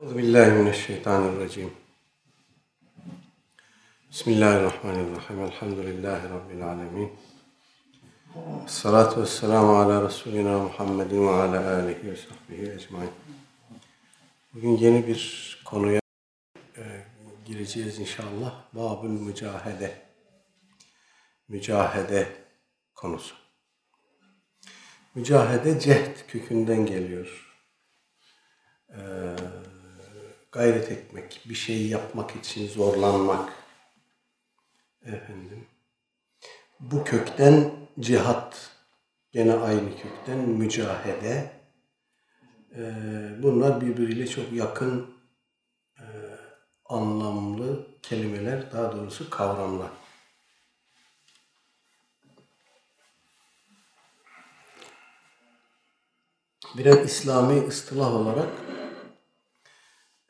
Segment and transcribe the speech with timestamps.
[0.00, 1.72] Euzubillahimineşşeytanirracim.
[4.10, 5.40] Bismillahirrahmanirrahim.
[5.40, 7.12] Elhamdülillahi Rabbil alemin.
[8.66, 13.10] Salatu vesselamu ala Resulina Muhammedin ve ala alihi ve sahbihi ecmain.
[14.54, 16.00] Bugün yeni bir konuya
[16.76, 16.82] e,
[17.46, 18.64] gireceğiz inşallah.
[18.72, 20.02] Babül mücahede.
[21.48, 22.28] Mücahede
[22.94, 23.34] konusu.
[25.14, 27.46] Mücahede cehd kökünden geliyor.
[28.90, 29.36] Ee,
[30.56, 33.52] gayret etmek, bir şeyi yapmak için zorlanmak.
[35.02, 35.66] Efendim.
[36.80, 37.70] Bu kökten
[38.00, 38.70] cihat,
[39.32, 41.50] gene aynı kökten mücahede.
[42.76, 45.14] Ee, bunlar birbiriyle çok yakın
[45.98, 46.04] e,
[46.84, 49.90] anlamlı kelimeler, daha doğrusu kavramlar.
[56.76, 58.48] Birer İslami ıstılah olarak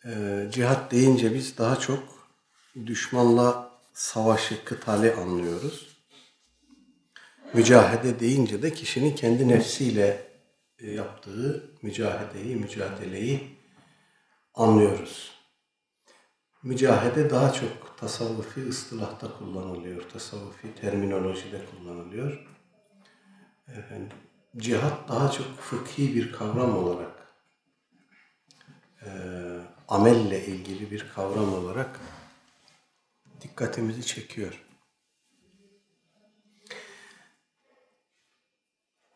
[0.07, 2.03] e, cihat deyince biz daha çok
[2.87, 5.97] düşmanla savaşı, kıtali anlıyoruz.
[7.55, 10.27] Mücahede deyince de kişinin kendi nefsiyle
[10.79, 13.57] e, yaptığı mücahedeyi, mücadeleyi
[14.55, 15.31] anlıyoruz.
[16.63, 22.47] Mücahede daha çok tasavvufi ıstılahta kullanılıyor, tasavvufi terminolojide kullanılıyor.
[23.69, 24.09] Efendim,
[24.57, 27.35] cihat daha çok fıkhi bir kavram olarak
[29.03, 29.09] e,
[29.89, 32.01] amelle ilgili bir kavram olarak
[33.41, 34.67] dikkatimizi çekiyor.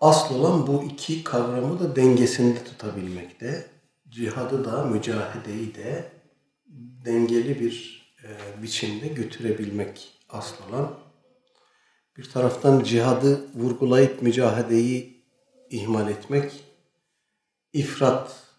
[0.00, 3.70] Asıl olan bu iki kavramı da dengesinde tutabilmekte.
[4.08, 6.12] Cihadı da, mücahedeyi de
[7.04, 10.98] dengeli bir e, biçimde götürebilmek asıl olan.
[12.16, 15.24] Bir taraftan cihadı vurgulayıp mücahedeyi
[15.70, 16.64] ihmal etmek
[17.72, 18.49] ifrat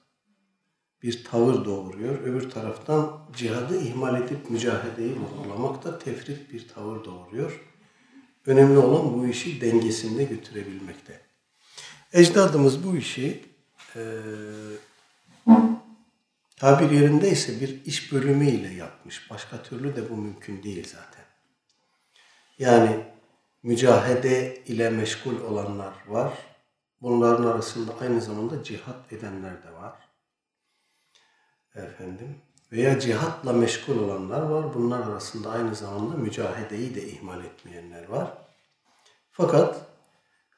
[1.04, 2.20] bir tavır doğuruyor.
[2.20, 7.62] Öbür taraftan cihadı ihmal edip mücahedeyi vurgulamak da tefrit bir tavır doğuruyor.
[8.46, 11.22] Önemli olan bu işi dengesinde götürebilmekte.
[12.14, 13.46] Ecdadımız bu işi
[13.96, 14.02] e,
[16.58, 19.32] tabir yerindeyse bir iş bölümüyle yapmış.
[19.32, 21.26] Başka türlü de bu mümkün değil zaten.
[22.60, 23.06] Yani
[23.64, 26.34] mücahede ile meşgul olanlar var.
[27.02, 30.11] Bunların arasında aynı zamanda cihat edenler de var
[31.76, 32.36] efendim
[32.72, 34.74] veya cihatla meşgul olanlar var.
[34.74, 38.34] Bunlar arasında aynı zamanda mücahedeyi de ihmal etmeyenler var.
[39.32, 39.86] Fakat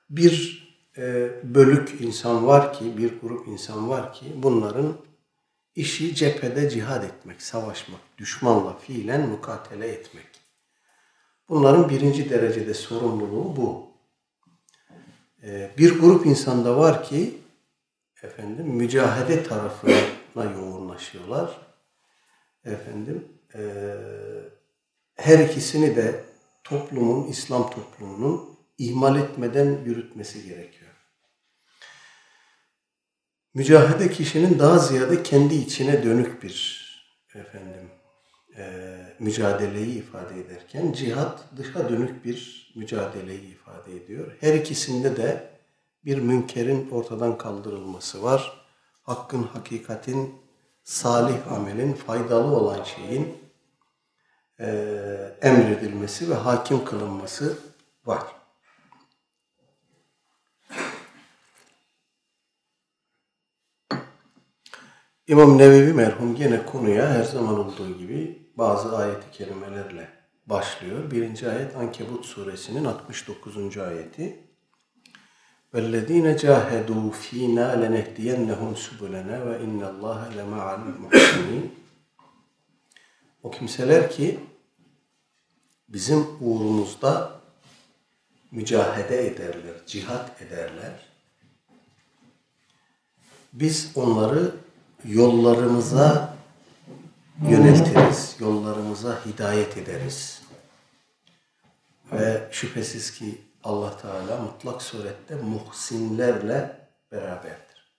[0.10, 0.64] bir
[0.98, 4.98] e, bölük insan var ki, bir grup insan var ki bunların
[5.76, 10.28] işi cephede cihad etmek, savaşmak, düşmanla fiilen mukatele etmek.
[11.50, 13.94] Bunların birinci derecede sorumluluğu bu.
[15.44, 17.38] E, bir grup insanda var ki
[18.24, 21.58] efendim mücahede tarafına yoğunlaşıyorlar.
[22.66, 23.62] Efendim e,
[25.16, 26.24] her ikisini de
[26.64, 30.92] toplumun, İslam toplumunun ihmal etmeden yürütmesi gerekiyor.
[33.54, 36.84] Mücahede kişinin daha ziyade kendi içine dönük bir
[37.36, 37.90] efendim
[38.58, 44.38] e, mücadeleyi ifade ederken cihat dışa dönük bir mücadeleyi ifade ediyor.
[44.40, 45.50] Her ikisinde de
[46.06, 48.63] bir münkerin ortadan kaldırılması var
[49.04, 50.36] hakkın, hakikatin,
[50.84, 53.38] salih amelin, faydalı olan şeyin
[54.60, 54.68] e,
[55.42, 57.58] emredilmesi ve hakim kılınması
[58.06, 58.24] var.
[65.28, 70.10] İmam Nevevi merhum yine konuya her zaman olduğu gibi bazı ayeti kelimelerle
[70.46, 71.12] başlıyor.
[71.12, 73.78] Birinci ayet Ankebut suresinin 69.
[73.78, 74.53] ayeti.
[75.75, 81.65] وَالَّذ۪ينَ جَاهَدُوا ف۪ينَا لَنَهْدِيَنَّهُمْ سُبُلَنَا وَاِنَّ اللّٰهَ لَمَعَ الْمُحْسِنِينَ
[83.43, 84.41] O kimseler ki
[85.89, 87.41] bizim uğrumuzda
[88.51, 90.93] mücahede ederler, cihat ederler.
[93.53, 94.55] Biz onları
[95.05, 96.37] yollarımıza
[97.49, 100.43] yöneltiriz, yollarımıza hidayet ederiz.
[102.13, 107.94] Ve şüphesiz ki Allah Teala mutlak surette muhsinlerle beraberdir.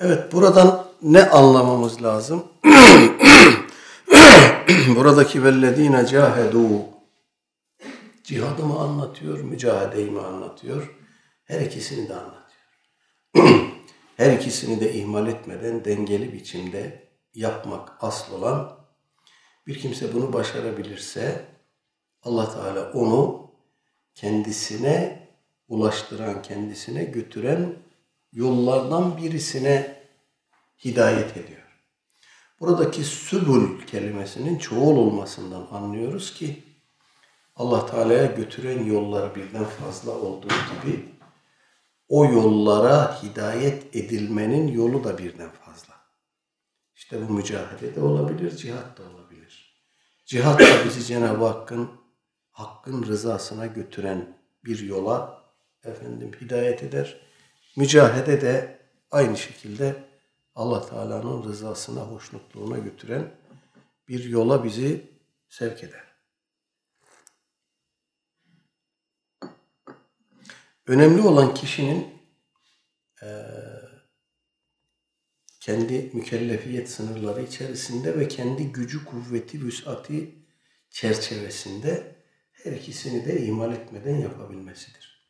[0.00, 2.44] Evet buradan ne anlamamız lazım?
[4.96, 6.96] Buradaki vellezine cahedu
[8.24, 10.96] cihadı mı anlatıyor, mücadeyi mi anlatıyor?
[11.44, 12.46] Her ikisini de anlatıyor.
[14.16, 18.78] Her ikisini de ihmal etmeden dengeli biçimde yapmak asıl olan
[19.66, 21.44] bir kimse bunu başarabilirse
[22.22, 23.45] Allah Teala onu
[24.16, 25.28] kendisine
[25.68, 27.74] ulaştıran, kendisine götüren
[28.32, 30.02] yollardan birisine
[30.84, 31.62] hidayet ediyor.
[32.60, 36.64] Buradaki sübül kelimesinin çoğul olmasından anlıyoruz ki
[37.56, 41.04] Allah Teala'ya götüren yolları birden fazla olduğu gibi
[42.08, 45.94] o yollara hidayet edilmenin yolu da birden fazla.
[46.94, 49.82] İşte bu mücadele de olabilir, cihat da olabilir.
[50.26, 52.05] Cihat da bizi Cenab-ı Hakk'ın
[52.56, 55.44] hakkın rızasına götüren bir yola
[55.84, 57.20] efendim hidayet eder.
[57.76, 58.78] Mücahede de
[59.10, 60.04] aynı şekilde
[60.54, 63.34] Allah Teala'nın rızasına, hoşnutluğuna götüren
[64.08, 65.10] bir yola bizi
[65.48, 66.04] sevk eder.
[70.86, 72.06] Önemli olan kişinin
[73.22, 73.28] e,
[75.60, 80.34] kendi mükellefiyet sınırları içerisinde ve kendi gücü, kuvveti, vüsati
[80.90, 82.15] çerçevesinde
[82.66, 85.26] her ikisini de ihmal etmeden yapabilmesidir.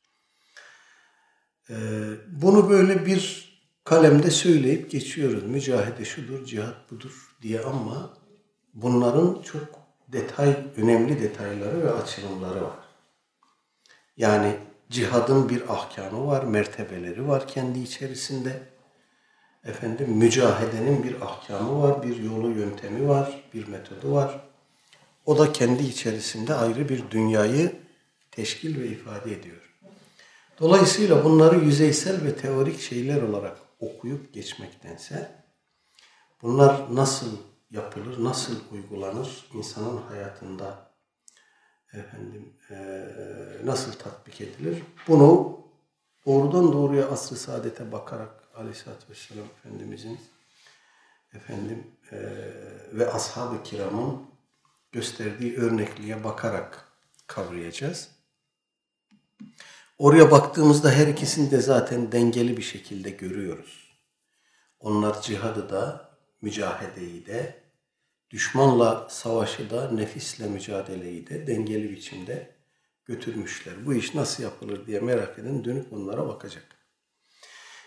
[1.70, 1.74] E,
[2.28, 3.46] bunu böyle bir
[3.84, 5.42] kalemde söyleyip geçiyoruz.
[5.42, 8.14] Mücahede şudur, cihat budur diye ama
[8.74, 9.68] bunların çok
[10.08, 12.86] detay, önemli detayları ve açılımları var.
[14.16, 14.56] Yani
[14.90, 18.62] cihadın bir ahkamı var, mertebeleri var kendi içerisinde.
[19.64, 24.40] Efendim mücahedenin bir ahkamı var, bir yolu yöntemi var, bir metodu var.
[25.26, 27.72] O da kendi içerisinde ayrı bir dünyayı
[28.30, 29.74] teşkil ve ifade ediyor.
[30.60, 35.44] Dolayısıyla bunları yüzeysel ve teorik şeyler olarak okuyup geçmektense
[36.42, 37.36] bunlar nasıl
[37.70, 40.90] yapılır, nasıl uygulanır insanın hayatında
[41.92, 42.76] efendim e,
[43.64, 44.82] nasıl tatbik edilir?
[45.08, 45.60] Bunu
[46.26, 50.20] doğrudan doğruya asr-ı saadete bakarak Aleyhisselatü Vesselam Efendimizin
[51.34, 52.16] efendim e,
[52.92, 54.35] ve ashab-ı kiramın
[54.96, 56.88] gösterdiği örnekliğe bakarak
[57.26, 58.08] kavrayacağız.
[59.98, 63.98] Oraya baktığımızda her ikisini de zaten dengeli bir şekilde görüyoruz.
[64.80, 66.10] Onlar cihadı da,
[66.42, 67.62] mücahedeyi de,
[68.30, 72.54] düşmanla savaşı da, nefisle mücadeleyi de dengeli biçimde
[73.04, 73.86] götürmüşler.
[73.86, 76.66] Bu iş nasıl yapılır diye merak eden dönüp onlara bakacak.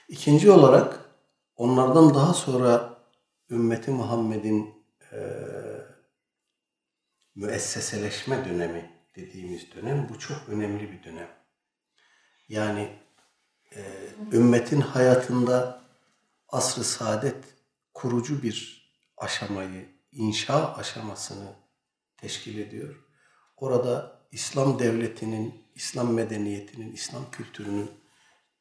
[0.07, 1.00] İkinci olarak
[1.56, 2.97] onlardan daha sonra
[3.50, 4.73] ümmeti Muhammed'in
[5.11, 5.19] e,
[7.39, 11.30] müesseseleşme dönemi dediğimiz dönem bu çok önemli bir dönem.
[12.50, 12.89] Yani
[13.75, 13.81] e,
[14.33, 15.83] ümmetin hayatında
[16.50, 17.44] asr-ı saadet
[17.94, 21.56] kurucu bir aşamayı, inşa aşamasını
[22.18, 22.95] teşkil ediyor.
[23.57, 27.92] Orada İslam devletinin, İslam medeniyetinin, İslam kültürünün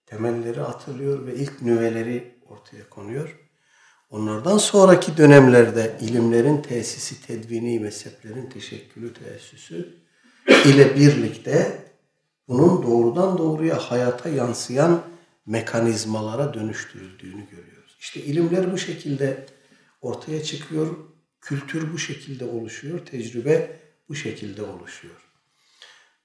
[0.07, 3.48] temelleri atılıyor ve ilk nüveleri ortaya konuyor.
[4.11, 9.97] Onlardan sonraki dönemlerde ilimlerin tesisi, tedvini, mezheplerin teşekkülü, teessüsü
[10.65, 11.83] ile birlikte
[12.49, 15.03] bunun doğrudan doğruya hayata yansıyan
[15.47, 17.97] mekanizmalara dönüştürüldüğünü görüyoruz.
[18.01, 19.47] İşte ilimler bu şekilde
[20.01, 20.97] ortaya çıkıyor,
[21.41, 25.29] kültür bu şekilde oluşuyor, tecrübe bu şekilde oluşuyor.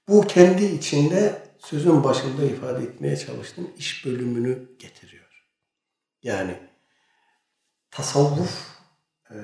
[0.08, 5.44] Bu kendi içinde sözün başında ifade etmeye çalıştığım iş bölümünü getiriyor.
[6.22, 6.58] Yani
[7.94, 8.68] tasavvuf
[9.30, 9.36] e,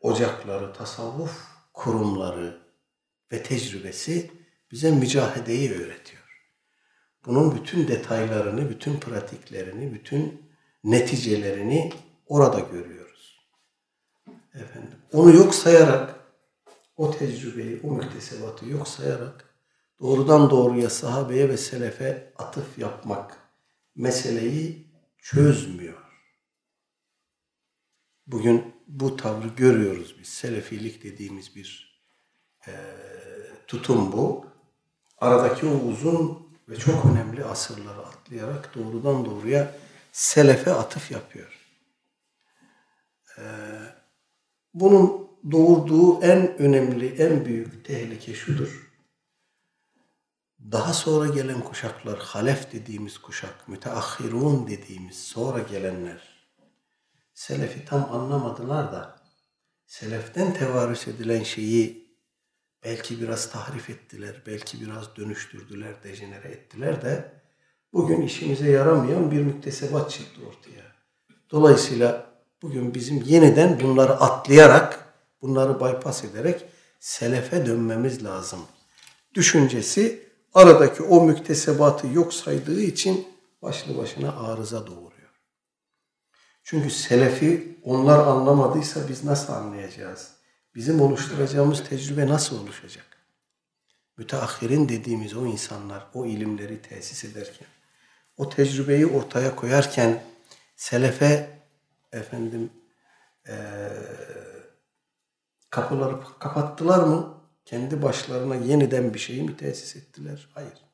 [0.00, 2.58] ocakları, tasavvuf kurumları
[3.32, 4.30] ve tecrübesi
[4.70, 6.20] bize mücahedeyi öğretiyor
[7.26, 10.50] bunun bütün detaylarını, bütün pratiklerini, bütün
[10.84, 11.92] neticelerini
[12.26, 13.40] orada görüyoruz.
[14.54, 16.14] Efendim, onu yok sayarak,
[16.96, 19.44] o tecrübeyi, o müktesebatı yok sayarak
[20.00, 23.36] doğrudan doğruya sahabeye ve selefe atıf yapmak
[23.96, 24.86] meseleyi
[25.18, 26.09] çözmüyor.
[28.32, 30.28] Bugün bu tavrı görüyoruz biz.
[30.28, 32.00] Selefilik dediğimiz bir
[32.66, 32.72] e,
[33.66, 34.46] tutum bu.
[35.18, 39.74] Aradaki o uzun ve çok önemli asırları atlayarak doğrudan doğruya
[40.12, 41.58] selefe atıf yapıyor.
[43.38, 43.42] Ee,
[44.74, 48.90] bunun doğurduğu en önemli, en büyük tehlike şudur.
[50.72, 56.29] Daha sonra gelen kuşaklar, halef dediğimiz kuşak, müteahhirun dediğimiz sonra gelenler,
[57.40, 59.16] selefi tam anlamadılar da,
[59.86, 62.08] seleften tevarüs edilen şeyi
[62.84, 67.32] belki biraz tahrif ettiler, belki biraz dönüştürdüler, dejenere ettiler de
[67.92, 70.84] bugün işimize yaramayan bir müktesebat çıktı ortaya.
[71.50, 72.26] Dolayısıyla
[72.62, 76.64] bugün bizim yeniden bunları atlayarak, bunları bypass ederek
[76.98, 78.60] selefe dönmemiz lazım.
[79.34, 83.28] Düşüncesi aradaki o müktesebatı yok saydığı için
[83.62, 85.09] başlı başına arıza doğuruyor.
[86.70, 90.30] Çünkü selefi onlar anlamadıysa biz nasıl anlayacağız?
[90.74, 93.06] bizim oluşturacağımız tecrübe nasıl oluşacak?
[94.16, 97.68] Müteahhirin dediğimiz o insanlar o ilimleri tesis ederken,
[98.36, 100.22] o tecrübeyi ortaya koyarken
[100.76, 101.58] selefe
[102.12, 102.70] efendim
[103.48, 103.54] e,
[105.70, 107.34] kapıları kapattılar mı?
[107.64, 110.48] Kendi başlarına yeniden bir şeyi mi tesis ettiler?
[110.54, 110.84] Hayır.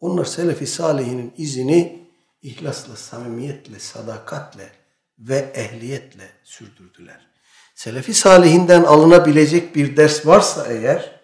[0.00, 2.08] Onlar Selefi Salihinin izini
[2.42, 4.79] ihlasla, samimiyetle, sadakatle
[5.20, 7.26] ve ehliyetle sürdürdüler.
[7.74, 11.20] Selefi Salihinden alınabilecek bir ders varsa eğer,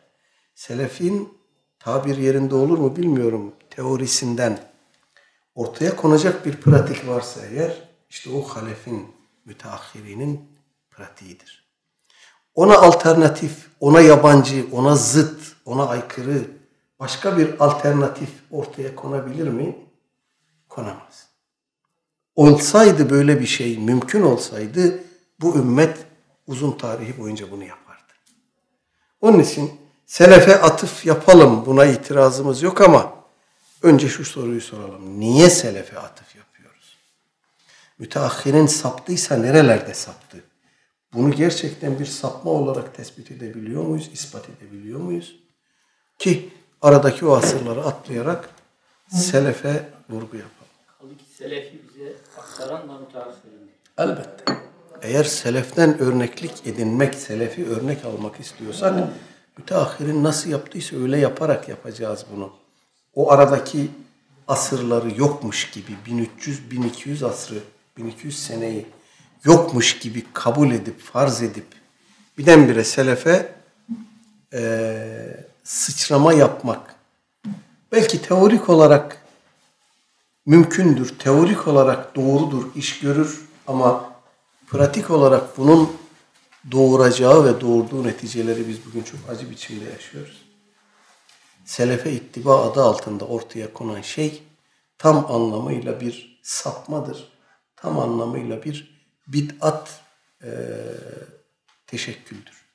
[0.54, 1.38] Selefin
[1.78, 4.58] tabir yerinde olur mu bilmiyorum teorisinden
[5.54, 10.50] ortaya konacak bir pratik varsa eğer, işte o halefin, müteahhirinin
[10.90, 11.66] pratiğidir.
[12.54, 16.44] Ona alternatif, ona yabancı, ona zıt, ona aykırı
[17.00, 19.76] başka bir alternatif ortaya konabilir mi?
[20.68, 21.25] Konamaz.
[22.36, 24.98] Olsaydı böyle bir şey mümkün olsaydı
[25.40, 25.98] bu ümmet
[26.46, 28.12] uzun tarihi boyunca bunu yapardı.
[29.20, 29.72] Onun için
[30.06, 33.14] selefe atıf yapalım buna itirazımız yok ama
[33.82, 35.20] önce şu soruyu soralım.
[35.20, 36.96] Niye selefe atıf yapıyoruz?
[37.98, 40.44] Müteahhirin saptıysa nerelerde saptı?
[41.12, 45.36] Bunu gerçekten bir sapma olarak tespit edebiliyor muyuz, ispat edebiliyor muyuz?
[46.18, 46.52] Ki
[46.82, 48.50] aradaki o asırları atlayarak
[49.08, 50.66] selefe vurgu yapalım.
[50.98, 52.45] Kaldı ki selefi bize aktaran da müteahhirin.
[53.98, 54.52] Elbette.
[55.02, 59.08] Eğer seleften örneklik edinmek, selefi örnek almak istiyorsak
[59.58, 62.52] müteahhirin nasıl yaptıysa öyle yaparak yapacağız bunu.
[63.14, 63.90] O aradaki
[64.48, 67.58] asırları yokmuş gibi 1300-1200 asrı,
[67.96, 68.86] 1200 seneyi
[69.44, 71.66] yokmuş gibi kabul edip, farz edip
[72.38, 73.54] birdenbire selefe
[74.52, 76.94] e, sıçrama yapmak
[77.92, 79.25] belki teorik olarak
[80.46, 84.12] mümkündür, teorik olarak doğrudur, iş görür ama
[84.66, 85.96] pratik olarak bunun
[86.70, 90.42] doğuracağı ve doğurduğu neticeleri biz bugün çok acı biçimde yaşıyoruz.
[91.64, 94.42] Selefe ittiba adı altında ortaya konan şey
[94.98, 97.28] tam anlamıyla bir sapmadır.
[97.76, 100.00] Tam anlamıyla bir bid'at
[100.42, 100.50] e,
[101.86, 102.66] teşekküldür.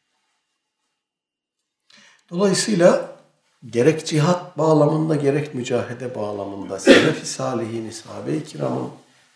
[2.30, 3.21] Dolayısıyla
[3.66, 8.90] gerek cihat bağlamında gerek mücahede bağlamında Selefi Salihini, sahabe-i kiramın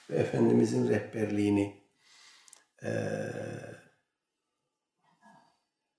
[0.10, 1.82] ve Efendimizin rehberliğini
[2.84, 2.92] e,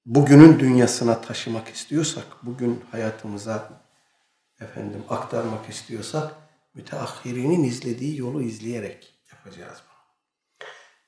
[0.07, 3.83] bugünün dünyasına taşımak istiyorsak, bugün hayatımıza
[4.61, 6.35] efendim aktarmak istiyorsak
[6.75, 9.97] müteahhirinin izlediği yolu izleyerek yapacağız bunu.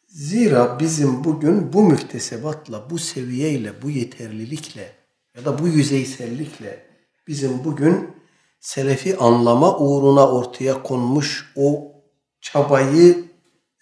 [0.07, 4.93] Zira bizim bugün bu müktesebatla, bu seviyeyle, bu yeterlilikle
[5.37, 6.88] ya da bu yüzeysellikle
[7.29, 8.17] bizim bugün
[8.61, 11.93] selefi anlama uğruna ortaya konmuş o
[12.41, 13.25] çabayı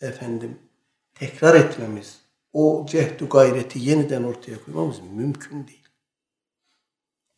[0.00, 0.58] efendim
[1.14, 2.20] tekrar etmemiz,
[2.52, 5.88] o cehdu gayreti yeniden ortaya koymamız mümkün değil.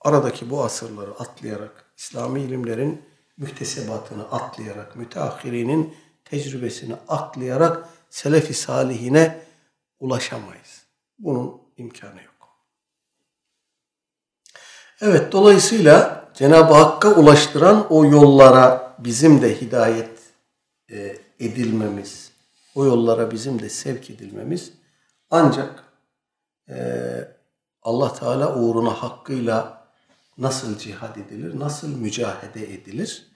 [0.01, 3.03] Aradaki bu asırları atlayarak, İslami ilimlerin
[3.37, 9.41] müktesebatını atlayarak, müteahhirinin tecrübesini atlayarak selefi salihine
[10.01, 10.87] ulaşamayız.
[11.19, 12.28] Bunun imkanı yok.
[15.01, 20.19] Evet dolayısıyla Cenab-ı Hakk'a ulaştıran o yollara bizim de hidayet
[20.91, 22.33] e, edilmemiz,
[22.75, 24.73] o yollara bizim de sevk edilmemiz
[25.31, 25.85] ancak
[26.69, 26.79] e,
[27.83, 29.89] Allah Teala uğruna hakkıyla
[30.39, 33.27] nasıl cihad edilir, nasıl mücahede edilir?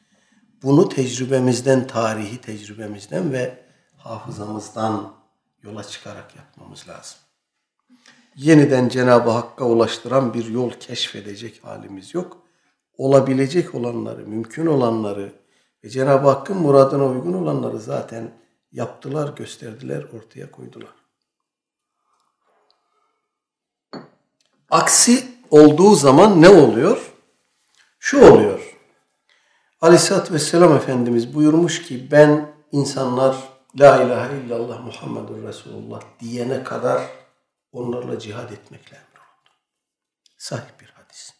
[0.62, 3.64] Bunu tecrübemizden, tarihi tecrübemizden ve
[3.96, 5.14] hafızamızdan
[5.62, 7.21] yola çıkarak yapmamız lazım
[8.36, 12.38] yeniden Cenab-ı Hakk'a ulaştıran bir yol keşfedecek halimiz yok.
[12.98, 15.32] Olabilecek olanları, mümkün olanları
[15.84, 18.30] ve Cenab-ı Hakk'ın muradına uygun olanları zaten
[18.72, 20.94] yaptılar, gösterdiler, ortaya koydular.
[24.70, 27.12] Aksi olduğu zaman ne oluyor?
[27.98, 28.78] Şu oluyor.
[29.80, 33.36] Aleyhisselatü Vesselam Efendimiz buyurmuş ki ben insanlar
[33.80, 37.21] La ilahe illallah Muhammedur Resulullah diyene kadar
[37.72, 39.50] onlarla cihad etmekle emrolundu.
[40.36, 41.34] Sahih bir hadis.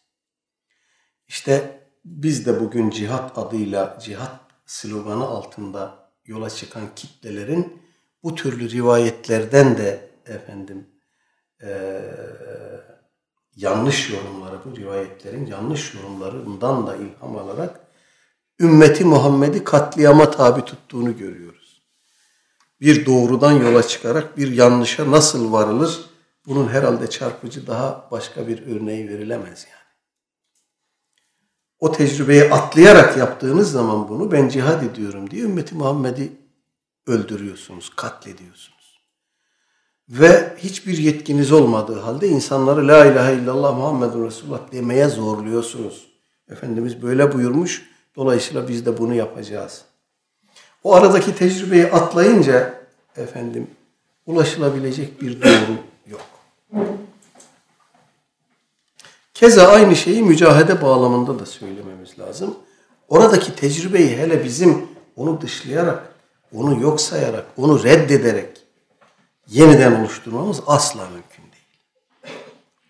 [1.27, 7.81] İşte biz de bugün cihat adıyla cihat sloganı altında yola çıkan kitlelerin
[8.23, 10.87] bu türlü rivayetlerden de efendim
[11.63, 12.01] e,
[13.55, 17.79] yanlış yorumları bu rivayetlerin yanlış yorumlarından da ilham alarak
[18.59, 21.83] ümmeti Muhammed'i katliama tabi tuttuğunu görüyoruz.
[22.81, 26.12] Bir doğrudan yola çıkarak bir yanlışa nasıl varılır
[26.47, 29.83] bunun herhalde çarpıcı daha başka bir örneği verilemez yani.
[31.79, 36.31] O tecrübeyi atlayarak yaptığınız zaman bunu ben cihad ediyorum diye ümmeti Muhammed'i
[37.07, 38.99] öldürüyorsunuz, katlediyorsunuz.
[40.09, 46.07] Ve hiçbir yetkiniz olmadığı halde insanları La ilahe illallah Muhammedun Resulullah demeye zorluyorsunuz.
[46.49, 47.89] Efendimiz böyle buyurmuş.
[48.15, 49.81] Dolayısıyla biz de bunu yapacağız.
[50.83, 52.73] O aradaki tecrübeyi atlayınca
[53.17, 53.67] efendim
[54.25, 55.92] ulaşılabilecek bir doğru.
[59.33, 62.55] Keza aynı şeyi mücahede bağlamında da söylememiz lazım.
[63.07, 66.13] Oradaki tecrübeyi hele bizim onu dışlayarak,
[66.53, 68.61] onu yok sayarak, onu reddederek
[69.47, 72.35] yeniden oluşturmamız asla mümkün değil.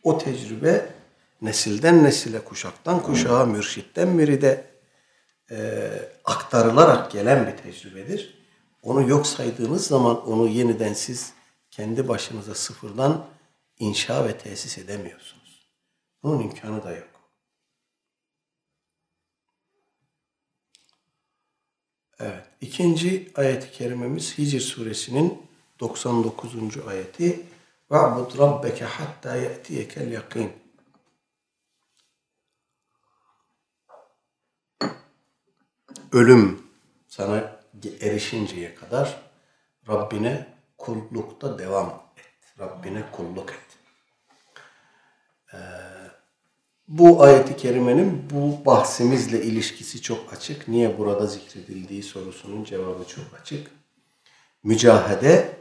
[0.03, 0.89] O tecrübe
[1.41, 4.63] nesilden nesile, kuşaktan kuşağa, mürşitten müride
[5.51, 5.89] e,
[6.25, 8.43] aktarılarak gelen bir tecrübedir.
[8.83, 11.33] Onu yok saydığınız zaman onu yeniden siz
[11.71, 13.25] kendi başınıza sıfırdan
[13.79, 15.69] inşa ve tesis edemiyorsunuz.
[16.23, 17.13] Bunun imkanı da yok.
[22.19, 22.47] Evet.
[22.61, 25.45] İkinci ayet-i kerimemiz Hicr suresinin
[25.79, 26.77] 99.
[26.87, 27.45] ayeti.
[27.91, 30.53] Ve'bud rabbeke hatta ye'tiyekel yakin.
[36.11, 36.67] Ölüm
[37.07, 37.59] sana
[38.01, 39.21] erişinceye kadar
[39.87, 42.02] Rabbine kullukta devam
[42.59, 43.77] Rabbine kulluk et.
[45.53, 45.57] Ee,
[46.87, 50.67] bu ayeti kerimenin bu bahsimizle ilişkisi çok açık.
[50.67, 53.71] Niye burada zikredildiği sorusunun cevabı çok açık.
[54.63, 55.57] Mücahede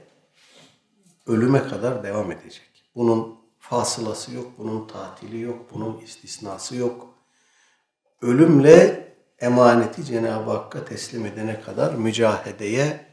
[1.26, 2.84] ölüme kadar devam edecek.
[2.94, 7.14] Bunun fasılası yok, bunun tatili yok, bunun istisnası yok.
[8.22, 9.08] Ölümle
[9.38, 13.06] emaneti Cenab-ı Hakk'a teslim edene kadar mücahedeye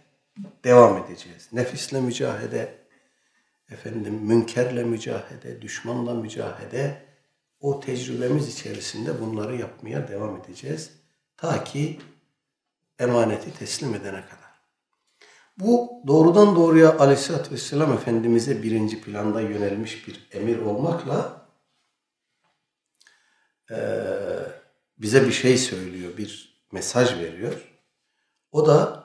[0.63, 1.48] devam edeceğiz.
[1.51, 2.77] Nefisle mücahede,
[3.71, 7.01] efendim münkerle mücahede, düşmanla mücahede,
[7.59, 10.91] o tecrübemiz içerisinde bunları yapmaya devam edeceğiz.
[11.38, 11.99] Ta ki
[12.99, 14.49] emaneti teslim edene kadar.
[15.57, 21.45] Bu doğrudan doğruya Aleyhisselatü Vesselam Efendimiz'e birinci planda yönelmiş bir emir olmakla
[23.71, 23.77] e,
[24.97, 27.69] bize bir şey söylüyor, bir mesaj veriyor.
[28.51, 28.98] O da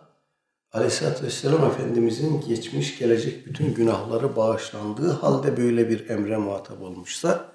[0.74, 7.52] Aleyhisselatü Vesselam Efendimiz'in geçmiş gelecek bütün günahları bağışlandığı halde böyle bir emre muhatap olmuşsa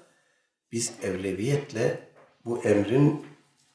[0.72, 2.08] biz evleviyetle
[2.44, 3.26] bu emrin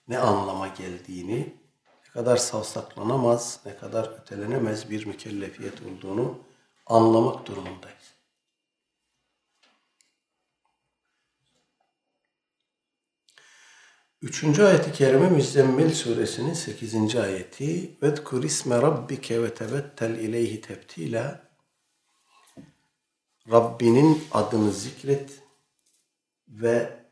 [0.07, 1.39] ne anlama geldiğini,
[2.05, 6.37] ne kadar savsaklanamaz, ne kadar ötelenemez bir mükellefiyet olduğunu
[6.85, 7.94] anlamak durumundayız.
[14.24, 17.98] Üçüncü ayeti kerime Müzzemmil suresinin sekizinci ayeti.
[18.02, 21.50] وَذْكُرِ اسْمَ رَبِّكَ وَتَبَتَّلْ اِلَيْهِ تَبْتِيلًا
[23.50, 25.42] Rabbinin adını zikret
[26.48, 27.04] ve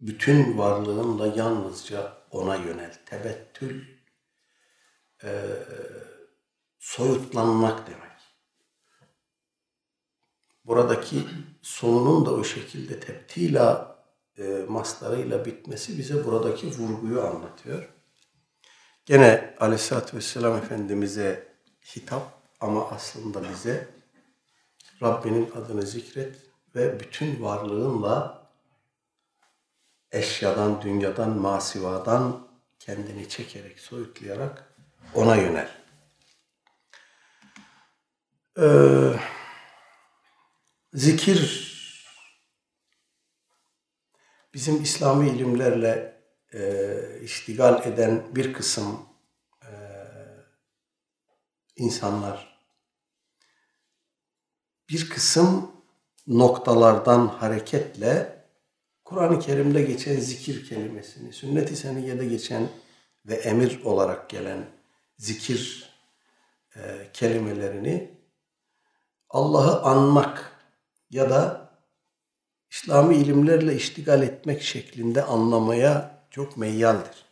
[0.00, 2.94] bütün varlığınla yalnızca ona yönel.
[3.06, 3.84] Tebettül
[5.24, 5.44] e,
[6.78, 8.16] soyutlanmak demek.
[10.64, 11.26] Buradaki
[11.62, 13.89] sonunun da o şekilde teptila
[14.37, 17.89] e, maslarıyla bitmesi bize buradaki vurguyu anlatıyor.
[19.05, 21.47] Gene Aleyhisselatü Vesselam Efendimiz'e
[21.95, 23.89] hitap ama aslında bize
[25.01, 26.35] Rabbinin adını zikret
[26.75, 28.47] ve bütün varlığınla
[30.11, 32.47] eşyadan, dünyadan, masivadan
[32.79, 34.75] kendini çekerek, soyutlayarak
[35.13, 35.69] ona yönel.
[38.59, 39.19] Ee,
[40.93, 41.70] zikir
[44.53, 46.21] bizim İslami ilimlerle
[46.53, 48.99] e, iştigal eden bir kısım
[49.63, 49.71] e,
[51.75, 52.61] insanlar
[54.89, 55.71] bir kısım
[56.27, 58.41] noktalardan hareketle
[59.03, 62.69] Kur'an-ı Kerim'de geçen zikir kelimesini, sünnet-i seniyede geçen
[63.25, 64.65] ve emir olarak gelen
[65.17, 65.89] zikir
[66.75, 68.21] e, kelimelerini
[69.29, 70.59] Allah'ı anmak
[71.09, 71.60] ya da
[72.71, 77.25] İslami ilimlerle iştigal etmek şeklinde anlamaya çok meyyaldir.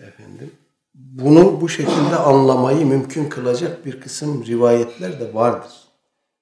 [0.00, 0.52] Efendim,
[0.94, 5.72] bunu bu şekilde anlamayı mümkün kılacak bir kısım rivayetler de vardır.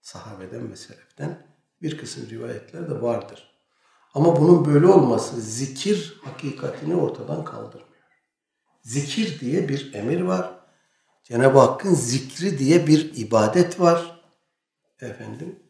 [0.01, 1.47] Sahabeden ve seleften
[1.83, 3.57] bir kısım rivayetler de vardır.
[4.15, 7.87] Ama bunun böyle olması zikir hakikatini ortadan kaldırmıyor.
[8.83, 10.61] Zikir diye bir emir var.
[11.25, 14.23] Cenab-ı Hakk'ın zikri diye bir ibadet var.
[15.01, 15.66] Efendim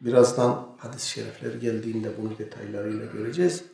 [0.00, 3.64] Birazdan hadis-i şerifleri geldiğinde bunu detaylarıyla göreceğiz.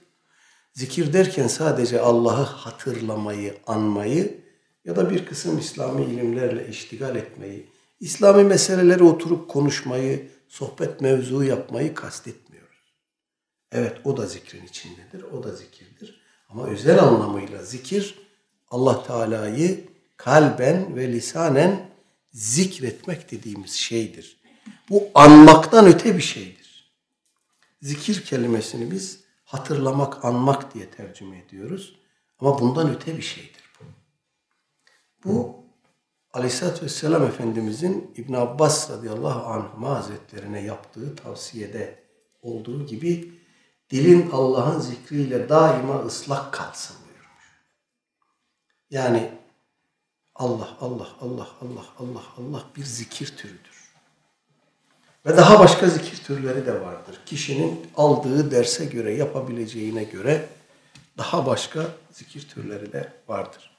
[0.72, 4.40] Zikir derken sadece Allah'ı hatırlamayı, anmayı
[4.84, 7.66] ya da bir kısım İslami ilimlerle iştigal etmeyi,
[8.00, 12.96] İslami meseleleri oturup konuşmayı, sohbet mevzu yapmayı kastetmiyoruz.
[13.72, 16.20] Evet o da zikrin içindedir, o da zikirdir.
[16.48, 18.18] Ama özel anlamıyla zikir
[18.68, 19.84] Allah Teala'yı
[20.16, 21.90] kalben ve lisanen
[22.32, 24.40] zikretmek dediğimiz şeydir.
[24.90, 26.92] Bu anmaktan öte bir şeydir.
[27.83, 31.98] Zikir kelimesini biz hatırlamak, anmak diye tercüme ediyoruz.
[32.38, 33.85] Ama bundan öte bir şeydir bu.
[35.24, 35.57] Bu
[36.33, 42.05] Aleyhisselatü Vesselam Efendimizin İbn Abbas radıyallahu anhuma hazretlerine yaptığı tavsiyede
[42.42, 43.40] olduğu gibi
[43.90, 47.62] dilin Allah'ın zikriyle daima ıslak kalsın buyurmuş.
[48.90, 49.33] Yani
[50.35, 53.75] Allah, Allah, Allah, Allah, Allah, Allah bir zikir türüdür.
[55.26, 57.20] Ve daha başka zikir türleri de vardır.
[57.26, 60.48] Kişinin aldığı derse göre, yapabileceğine göre
[61.18, 63.76] daha başka zikir türleri de vardır.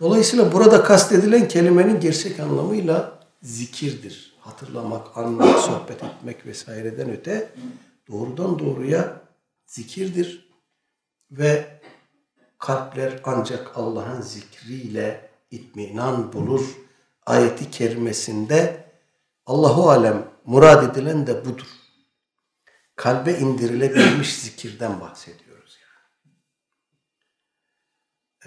[0.00, 4.36] Dolayısıyla burada kastedilen kelimenin gerçek anlamıyla zikirdir.
[4.40, 7.48] Hatırlamak, anlamak, sohbet etmek vesaireden öte
[8.10, 9.20] doğrudan doğruya
[9.66, 10.48] zikirdir.
[11.30, 11.80] Ve
[12.58, 16.64] kalpler ancak Allah'ın zikriyle itminan bulur.
[17.26, 18.84] Ayeti kerimesinde
[19.46, 21.66] Allahu alem murad edilen de budur.
[22.96, 26.34] Kalbe indirilebilmiş zikirden bahsediyoruz yani.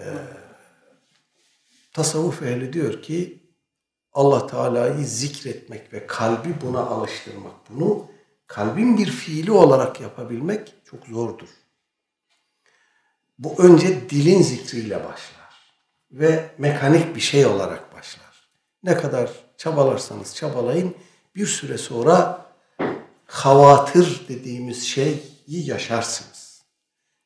[0.00, 0.26] Ee,
[1.92, 3.40] tasavvuf ehli diyor ki
[4.12, 8.10] Allah Teala'yı zikretmek ve kalbi buna alıştırmak, bunu
[8.46, 11.48] kalbin bir fiili olarak yapabilmek çok zordur.
[13.38, 15.74] Bu önce dilin zikriyle başlar
[16.12, 18.50] ve mekanik bir şey olarak başlar.
[18.82, 20.96] Ne kadar çabalarsanız çabalayın
[21.34, 22.46] bir süre sonra
[23.26, 26.62] havatır dediğimiz şeyi yaşarsınız.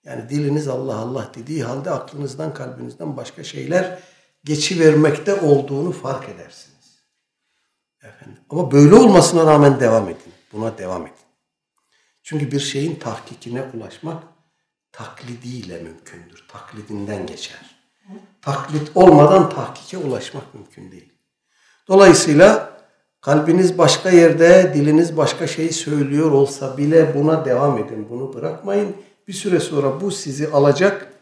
[0.04, 3.98] Yani diliniz Allah Allah dediği halde aklınızdan kalbinizden başka şeyler
[4.44, 6.74] geçivermekte olduğunu fark edersiniz.
[8.02, 8.42] Efendim.
[8.50, 10.32] Ama böyle olmasına rağmen devam edin.
[10.52, 11.16] Buna devam edin.
[12.22, 14.22] Çünkü bir şeyin tahkikine ulaşmak
[14.92, 16.44] taklidiyle mümkündür.
[16.48, 17.76] Taklidinden geçer.
[18.42, 21.12] Taklit olmadan tahkike ulaşmak mümkün değil.
[21.88, 22.73] Dolayısıyla
[23.24, 28.06] kalbiniz başka yerde, diliniz başka şey söylüyor olsa bile buna devam edin.
[28.10, 28.96] Bunu bırakmayın.
[29.28, 31.12] Bir süre sonra bu sizi alacak,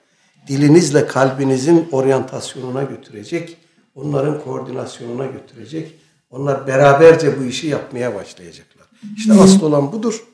[0.48, 3.56] dilinizle kalbinizin oryantasyonuna götürecek,
[3.94, 5.98] onların koordinasyonuna götürecek.
[6.30, 8.86] Onlar beraberce bu işi yapmaya başlayacaklar.
[9.16, 10.24] İşte asıl olan budur.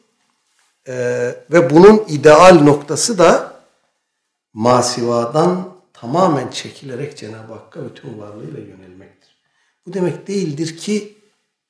[0.88, 3.52] Ee, ve bunun ideal noktası da
[4.52, 9.36] masivadan tamamen çekilerek Cenab-ı Hakk'a bütün varlığıyla yönelmektir.
[9.86, 11.17] Bu demek değildir ki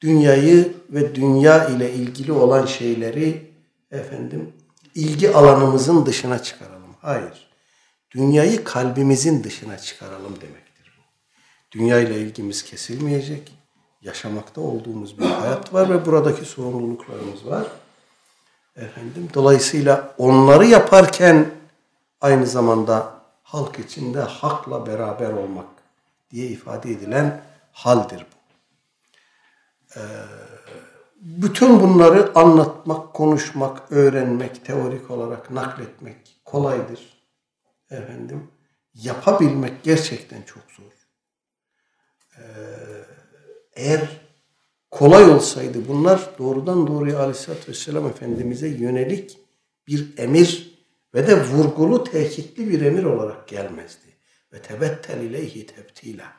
[0.01, 3.53] dünyayı ve dünya ile ilgili olan şeyleri
[3.91, 4.53] efendim
[4.95, 6.95] ilgi alanımızın dışına çıkaralım.
[7.01, 7.49] Hayır.
[8.11, 11.03] Dünyayı kalbimizin dışına çıkaralım demektir bu.
[11.79, 13.53] Dünya ile ilgimiz kesilmeyecek.
[14.03, 17.67] Yaşamakta olduğumuz bir hayat var ve buradaki sorumluluklarımız var.
[18.77, 21.51] Efendim dolayısıyla onları yaparken
[22.21, 25.67] aynı zamanda halk içinde hakla beraber olmak
[26.31, 28.38] diye ifade edilen haldir bu.
[29.99, 30.03] Ee,
[31.21, 37.19] bütün bunları anlatmak, konuşmak, öğrenmek, teorik olarak nakletmek kolaydır.
[37.91, 38.51] Efendim,
[38.95, 40.93] yapabilmek gerçekten çok zor.
[42.39, 42.43] Ee,
[43.73, 44.21] eğer
[44.91, 49.39] kolay olsaydı bunlar doğrudan doğruya Aleyhisselatü Vesselam Efendimiz'e yönelik
[49.87, 50.79] bir emir
[51.15, 54.09] ve de vurgulu, tehkitli bir emir olarak gelmezdi.
[54.53, 56.33] Ve tebettel ileyhi tebtila.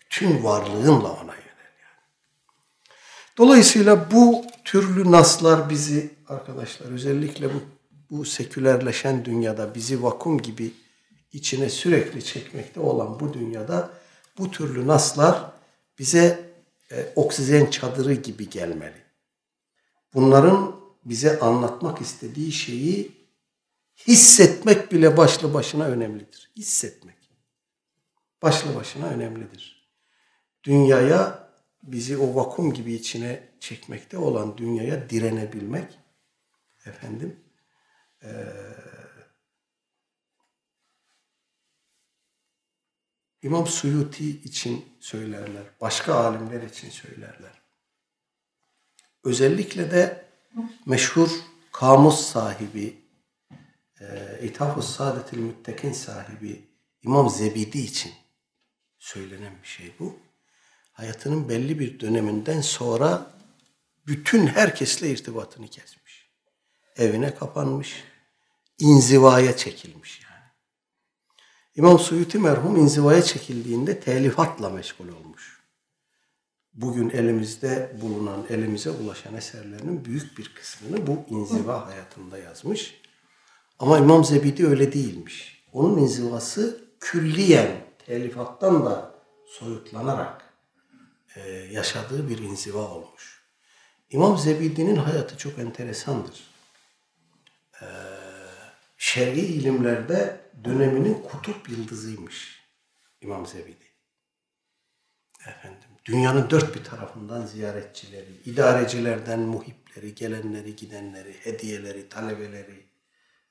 [0.00, 1.49] Bütün varlığınla ona yani.
[3.40, 7.62] Dolayısıyla bu türlü naslar bizi arkadaşlar özellikle bu,
[8.10, 10.72] bu sekülerleşen dünyada bizi vakum gibi
[11.32, 13.90] içine sürekli çekmekte olan bu dünyada
[14.38, 15.52] bu türlü naslar
[15.98, 16.50] bize
[16.90, 19.02] e, oksijen çadırı gibi gelmeli.
[20.14, 23.12] Bunların bize anlatmak istediği şeyi
[24.06, 26.50] hissetmek bile başlı başına önemlidir.
[26.56, 27.16] Hissetmek.
[28.42, 29.90] Başlı başına önemlidir.
[30.64, 31.39] Dünyaya
[31.82, 35.98] bizi o vakum gibi içine çekmekte olan dünyaya direnebilmek
[36.86, 37.40] efendim
[38.22, 38.90] eee
[43.42, 45.62] İmam Suyuti için söylerler.
[45.80, 47.62] Başka alimler için söylerler.
[49.24, 50.24] Özellikle de
[50.86, 51.30] meşhur
[51.72, 52.96] kamus sahibi,
[54.00, 56.68] e, İthaf-ı Müttekin sahibi
[57.02, 58.12] İmam Zebidi için
[58.98, 60.18] söylenen bir şey bu.
[61.00, 63.26] Hayatının belli bir döneminden sonra
[64.06, 66.30] bütün herkesle irtibatını kesmiş.
[66.96, 68.04] Evine kapanmış,
[68.78, 70.44] inzivaya çekilmiş yani.
[71.76, 75.60] İmam Suyuti merhum inzivaya çekildiğinde telifatla meşgul olmuş.
[76.74, 83.00] Bugün elimizde bulunan, elimize ulaşan eserlerinin büyük bir kısmını bu inziva hayatında yazmış.
[83.78, 85.64] Ama İmam Zebidi öyle değilmiş.
[85.72, 87.70] Onun inzivası külliyen
[88.06, 89.14] telifattan da
[89.46, 90.49] soyutlanarak
[91.70, 93.42] yaşadığı bir inziva olmuş.
[94.10, 96.50] İmam Zebidi'nin hayatı çok enteresandır.
[97.82, 97.86] E,
[98.98, 102.60] şer'i ilimlerde döneminin kutup yıldızıymış
[103.20, 103.90] İmam Zebidi.
[105.46, 112.86] efendim dünyanın dört bir tarafından ziyaretçileri, idarecilerden muhipleri, gelenleri, gidenleri, hediyeleri, talebeleri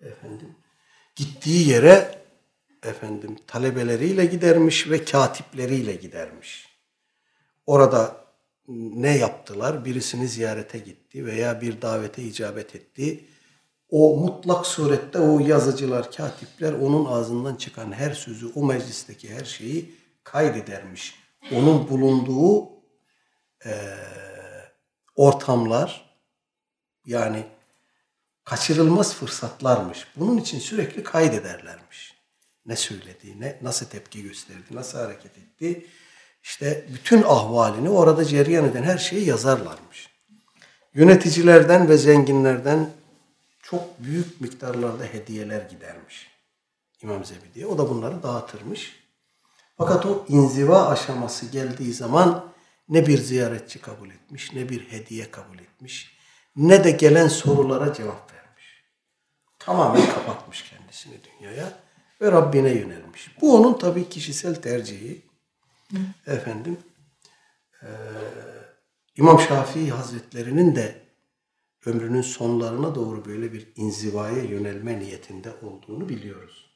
[0.02, 0.56] efendim
[1.16, 2.20] gittiği yere
[2.84, 6.69] efendim talebeleriyle gidermiş ve katipleriyle gidermiş.
[7.66, 8.20] Orada
[8.68, 9.86] ne yaptılar?
[9.86, 13.26] Birisini ziyarete gitti veya bir davete icabet etti.
[13.90, 19.96] O mutlak surette o yazıcılar, katipler onun ağzından çıkan her sözü, o meclisteki her şeyi
[20.24, 21.16] kaydedermiş.
[21.52, 22.70] Onun bulunduğu
[23.66, 23.96] e,
[25.16, 26.20] ortamlar
[27.06, 27.46] yani
[28.44, 30.08] kaçırılmaz fırsatlarmış.
[30.16, 32.20] Bunun için sürekli kaydederlermiş.
[32.66, 35.86] Ne söylediğine, nasıl tepki gösterdi, nasıl hareket etti
[36.44, 40.10] işte bütün ahvalini orada cereyan eden her şeyi yazarlarmış.
[40.94, 42.90] Yöneticilerden ve zenginlerden
[43.62, 46.30] çok büyük miktarlarda hediyeler gidermiş
[47.02, 47.66] İmam Zebidi'ye.
[47.66, 49.00] O da bunları dağıtırmış.
[49.78, 52.46] Fakat o inziva aşaması geldiği zaman
[52.90, 56.18] ne bir ziyaretçi kabul etmiş, ne bir hediye kabul etmiş,
[56.56, 58.84] ne de gelen sorulara cevap vermiş.
[59.60, 61.80] Tamamen kapatmış kendisini dünyaya
[62.22, 63.36] ve Rabbine yönelmiş.
[63.42, 65.29] Bu onun tabii kişisel tercihi.
[66.28, 66.78] Efendim
[67.82, 67.88] e,
[69.16, 71.02] İmam Şafii Hazretlerinin de
[71.86, 76.70] ömrünün sonlarına doğru böyle bir inzivaya yönelme niyetinde olduğunu biliyoruz.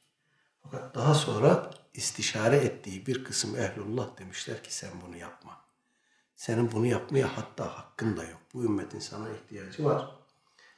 [0.62, 5.64] Fakat daha sonra istişare ettiği bir kısım ehlullah demişler ki sen bunu yapma.
[6.36, 8.40] Senin bunu yapmaya hatta hakkın da yok.
[8.54, 10.10] Bu ümmetin sana ihtiyacı var.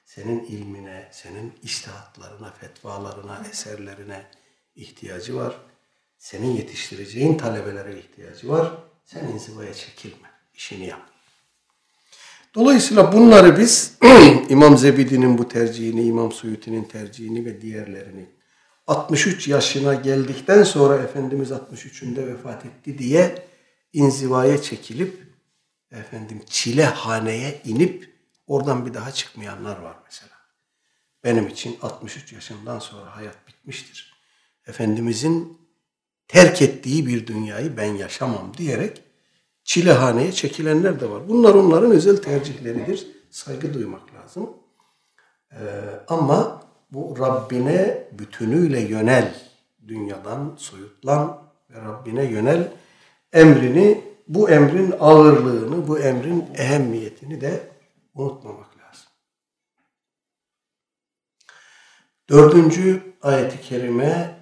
[0.04, 4.30] Senin ilmine, senin iştihatlarına, fetvalarına, eserlerine
[4.74, 5.56] ihtiyacı var
[6.18, 8.72] senin yetiştireceğin talebelere ihtiyacı var.
[9.04, 10.28] Sen inzivaya çekilme.
[10.54, 11.00] işini yap.
[12.54, 13.98] Dolayısıyla bunları biz
[14.48, 18.26] İmam Zebidi'nin bu tercihini, İmam Suyuti'nin tercihini ve diğerlerini
[18.86, 23.46] 63 yaşına geldikten sonra Efendimiz 63'ünde vefat etti diye
[23.92, 25.26] inzivaya çekilip
[25.90, 28.14] efendim çilehaneye inip
[28.46, 30.36] oradan bir daha çıkmayanlar var mesela.
[31.24, 34.16] Benim için 63 yaşından sonra hayat bitmiştir.
[34.66, 35.65] Efendimizin
[36.28, 39.02] terk ettiği bir dünyayı ben yaşamam diyerek
[39.64, 41.28] çilehaneye çekilenler de var.
[41.28, 43.06] Bunlar onların özel tercihleridir.
[43.30, 44.50] Saygı duymak lazım.
[45.52, 45.56] Ee,
[46.08, 49.34] ama bu Rabbine bütünüyle yönel,
[49.88, 52.72] dünyadan soyutlan ve Rabbine yönel
[53.32, 57.68] emrini, bu emrin ağırlığını, bu emrin ehemmiyetini de
[58.14, 59.08] unutmamak lazım.
[62.30, 64.35] Dördüncü ayeti kerime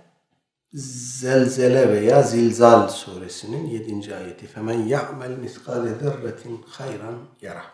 [0.75, 4.15] Zelzele veya Zilzal suresinin 7.
[4.15, 4.47] ayeti.
[4.47, 7.65] Femen ya'mel miskale zerretin hayran yara.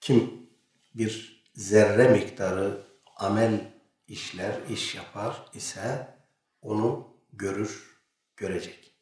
[0.00, 0.48] Kim
[0.94, 2.82] bir zerre miktarı
[3.16, 3.72] amel
[4.08, 6.14] işler, iş yapar ise
[6.62, 8.00] onu görür,
[8.36, 8.94] görecek.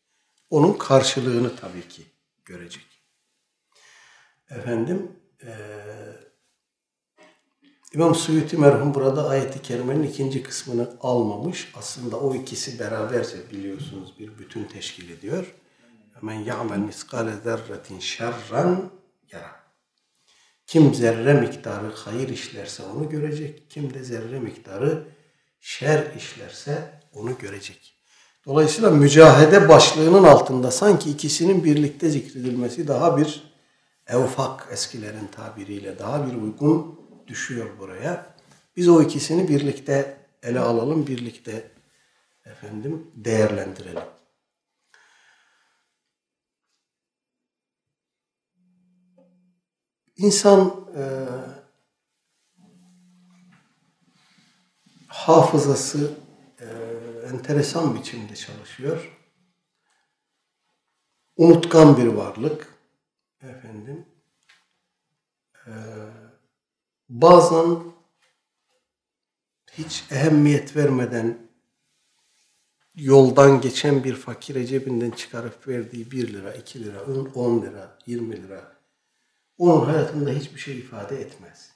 [0.50, 2.02] Onun karşılığını tabii ki
[2.44, 3.02] görecek.
[4.50, 5.54] Efendim, ee,
[7.94, 11.72] İmam Suyuti merhum burada ayeti kerimenin ikinci kısmını almamış.
[11.74, 15.54] Aslında o ikisi beraberce biliyorsunuz bir bütün teşkil ediyor.
[16.22, 18.90] Men ya'mel miskale zerretin şerran
[19.33, 19.50] yara.
[20.66, 23.70] Kim zerre miktarı hayır işlerse onu görecek.
[23.70, 25.04] Kim de zerre miktarı
[25.61, 27.96] şer işlerse onu görecek.
[28.46, 33.54] Dolayısıyla mücahede başlığının altında sanki ikisinin birlikte zikredilmesi daha bir
[34.07, 36.93] evfak eskilerin tabiriyle daha bir uygun
[37.26, 38.34] düşüyor buraya.
[38.76, 41.70] Biz o ikisini birlikte ele alalım, birlikte
[42.44, 44.02] efendim değerlendirelim.
[50.16, 51.02] İnsan e,
[55.08, 56.14] hafızası
[56.60, 56.66] e,
[57.32, 59.18] enteresan biçimde çalışıyor.
[61.37, 62.74] Unutkan bir varlık.
[63.42, 64.06] Efendim.
[65.66, 65.72] E,
[67.14, 67.79] bazen
[69.72, 71.38] hiç ehemmiyet vermeden
[72.94, 77.03] yoldan geçen bir fakire cebinden çıkarıp verdiği 1 lira, 2 lira,
[77.35, 78.74] 10 lira, 20 lira
[79.59, 81.70] onun hayatında hiçbir şey ifade etmez.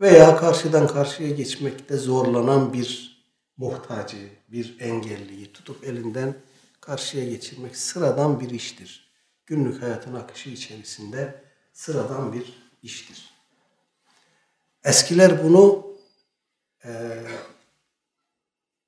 [0.00, 3.18] Veya karşıdan karşıya geçmekte zorlanan bir
[3.56, 6.34] muhtacı, bir engelliyi tutup elinden
[6.80, 9.12] karşıya geçirmek sıradan bir iştir.
[9.46, 13.33] Günlük hayatın akışı içerisinde sıradan bir iştir.
[14.84, 15.86] Eskiler bunu
[16.84, 16.90] e,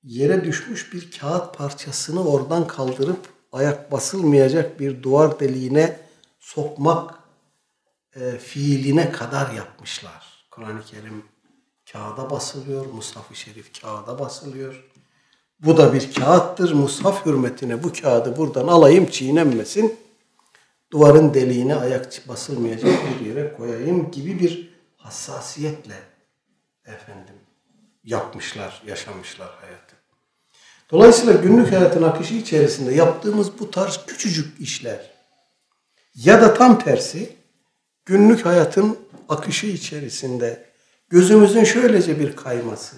[0.02, 6.00] yere düşmüş bir kağıt parçasını oradan kaldırıp ayak basılmayacak bir duvar deliğine
[6.38, 7.14] sokmak
[8.16, 10.46] e, fiiline kadar yapmışlar.
[10.50, 11.24] Kur'an-ı Kerim
[11.92, 14.84] kağıda basılıyor, Mushaf-ı Şerif kağıda basılıyor.
[15.60, 16.72] Bu da bir kağıttır.
[16.72, 19.98] Mushaf hürmetine bu kağıdı buradan alayım çiğnenmesin.
[20.92, 24.75] duvarın deliğine ayak basılmayacak bir yere koyayım gibi bir
[25.06, 26.02] hassasiyetle
[26.86, 27.34] efendim
[28.04, 29.96] yapmışlar, yaşamışlar hayatı.
[30.90, 35.10] Dolayısıyla günlük hayatın akışı içerisinde yaptığımız bu tarz küçücük işler
[36.14, 37.36] ya da tam tersi
[38.04, 40.64] günlük hayatın akışı içerisinde
[41.08, 42.96] gözümüzün şöylece bir kayması,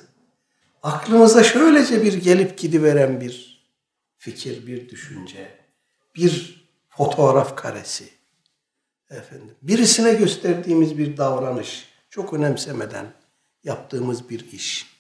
[0.83, 3.65] aklımıza şöylece bir gelip gidiveren bir
[4.19, 5.59] fikir, bir düşünce,
[6.15, 8.09] bir fotoğraf karesi,
[9.11, 13.07] efendim, birisine gösterdiğimiz bir davranış, çok önemsemeden
[13.65, 14.99] yaptığımız bir iş.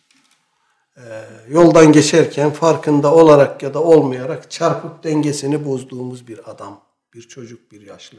[0.96, 7.72] Ee, yoldan geçerken farkında olarak ya da olmayarak çarpıp dengesini bozduğumuz bir adam, bir çocuk,
[7.72, 8.18] bir yaşlı.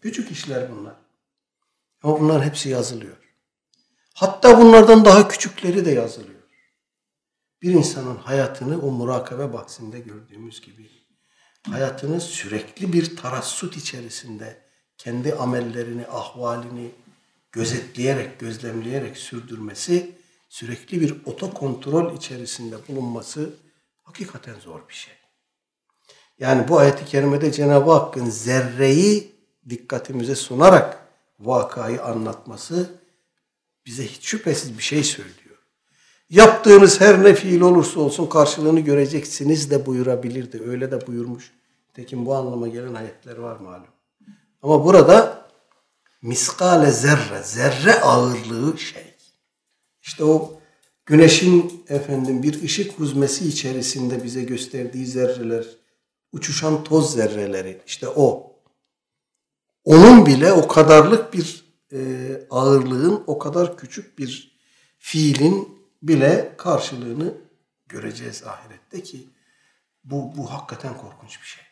[0.00, 0.94] Küçük işler bunlar.
[2.02, 3.16] Ama bunlar hepsi yazılıyor.
[4.14, 6.38] Hatta bunlardan daha küçükleri de yazılıyor.
[7.62, 10.90] Bir insanın hayatını o murakabe bahsinde gördüğümüz gibi
[11.70, 14.62] hayatını sürekli bir tarassut içerisinde
[14.98, 16.90] kendi amellerini, ahvalini
[17.52, 20.10] gözetleyerek, gözlemleyerek sürdürmesi,
[20.48, 23.50] sürekli bir otokontrol içerisinde bulunması
[24.02, 25.14] hakikaten zor bir şey.
[26.38, 29.32] Yani bu ayet-i kerimede Cenab-ı Hakk'ın zerreyi
[29.68, 31.08] dikkatimize sunarak
[31.40, 32.90] vakayı anlatması
[33.86, 35.38] bize hiç şüphesiz bir şey söylüyor.
[36.30, 40.62] Yaptığınız her ne fiil olursa olsun karşılığını göreceksiniz de buyurabilirdi.
[40.66, 41.52] Öyle de buyurmuş.
[41.94, 43.86] Tekin bu anlama gelen ayetler var malum.
[44.62, 45.37] Ama burada
[46.22, 49.14] miskale zerre, zerre ağırlığı şey.
[50.02, 50.60] İşte o
[51.06, 55.66] güneşin efendim bir ışık huzmesi içerisinde bize gösterdiği zerreler,
[56.32, 58.52] uçuşan toz zerreleri, işte o.
[59.84, 61.98] Onun bile o kadarlık bir e,
[62.50, 64.58] ağırlığın, o kadar küçük bir
[64.98, 67.34] fiilin bile karşılığını
[67.88, 69.28] göreceğiz ahirette ki
[70.04, 71.64] bu, bu hakikaten korkunç bir şey.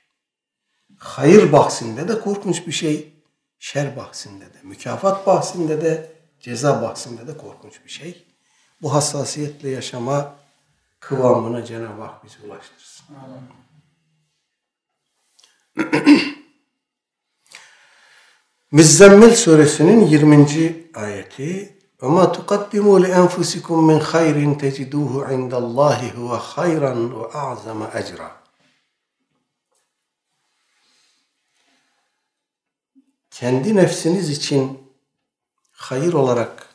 [0.98, 3.15] Hayır bahsinde de korkunç bir şey,
[3.65, 8.25] şer bahsinde de, mükafat bahsinde de, ceza bahsinde de korkunç bir şey.
[8.81, 10.35] Bu hassasiyetle yaşama
[10.99, 13.05] kıvamına Cenab-ı Hak bizi ulaştırsın.
[18.71, 20.47] Müzzemmil suresinin 20.
[20.95, 28.31] ayeti وما تقدموا لأنفسكم من خير تجدوه عند الله هو خيرا وأعظم أجرا
[33.36, 34.92] kendi nefsiniz için
[35.70, 36.74] hayır olarak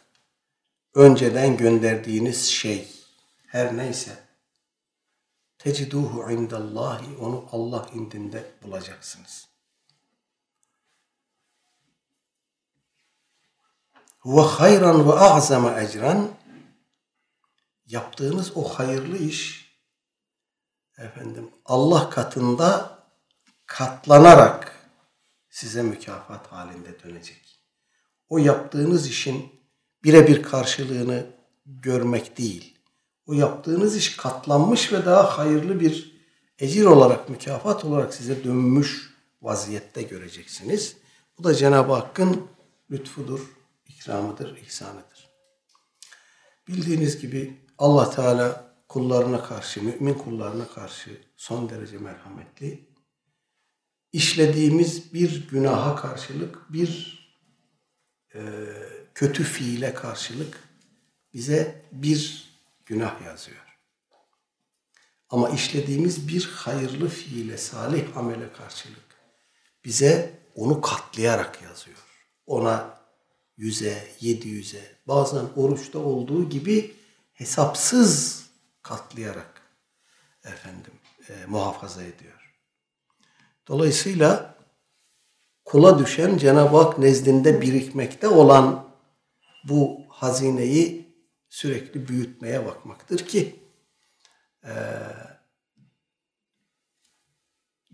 [0.94, 2.88] önceden gönderdiğiniz şey.
[3.48, 4.24] Her neyse.
[5.58, 9.48] Teciduhu indallahi onu Allah indinde bulacaksınız.
[14.26, 16.32] Ve hayran ve a'zama ecran.
[17.86, 19.72] Yaptığınız o hayırlı iş
[20.98, 23.00] efendim Allah katında
[23.66, 24.71] katlanarak
[25.52, 27.60] size mükafat halinde dönecek.
[28.30, 29.52] O yaptığınız işin
[30.04, 31.26] birebir karşılığını
[31.66, 32.78] görmek değil.
[33.26, 36.22] O yaptığınız iş katlanmış ve daha hayırlı bir
[36.60, 40.98] ecir olarak, mükafat olarak size dönmüş vaziyette göreceksiniz.
[41.38, 42.48] Bu da Cenab-ı Hakk'ın
[42.92, 43.40] lütfudur,
[43.88, 45.30] ikramıdır, ihsanıdır.
[46.68, 52.91] Bildiğiniz gibi Allah Teala kullarına karşı, mümin kullarına karşı son derece merhametli.
[54.14, 57.22] İşlediğimiz bir günaha karşılık, bir
[58.36, 58.42] e,
[59.16, 60.60] kötü fiile karşılık
[61.34, 62.50] bize bir
[62.86, 63.78] günah yazıyor.
[65.30, 69.12] Ama işlediğimiz bir hayırlı fiile, salih amele karşılık
[69.86, 71.98] bize onu katlayarak yazıyor.
[72.46, 73.02] Ona
[73.58, 76.96] yüze, yedi yüze, bazen oruçta olduğu gibi
[77.34, 78.46] hesapsız
[78.82, 79.62] katlayarak
[80.44, 80.94] efendim
[81.30, 82.41] e, muhafaza ediyor.
[83.72, 84.56] Dolayısıyla
[85.66, 88.88] kula düşen Cenab-ı Hak nezdinde birikmekte olan
[89.64, 91.16] bu hazineyi
[91.50, 93.60] sürekli büyütmeye bakmaktır ki
[94.64, 94.74] e,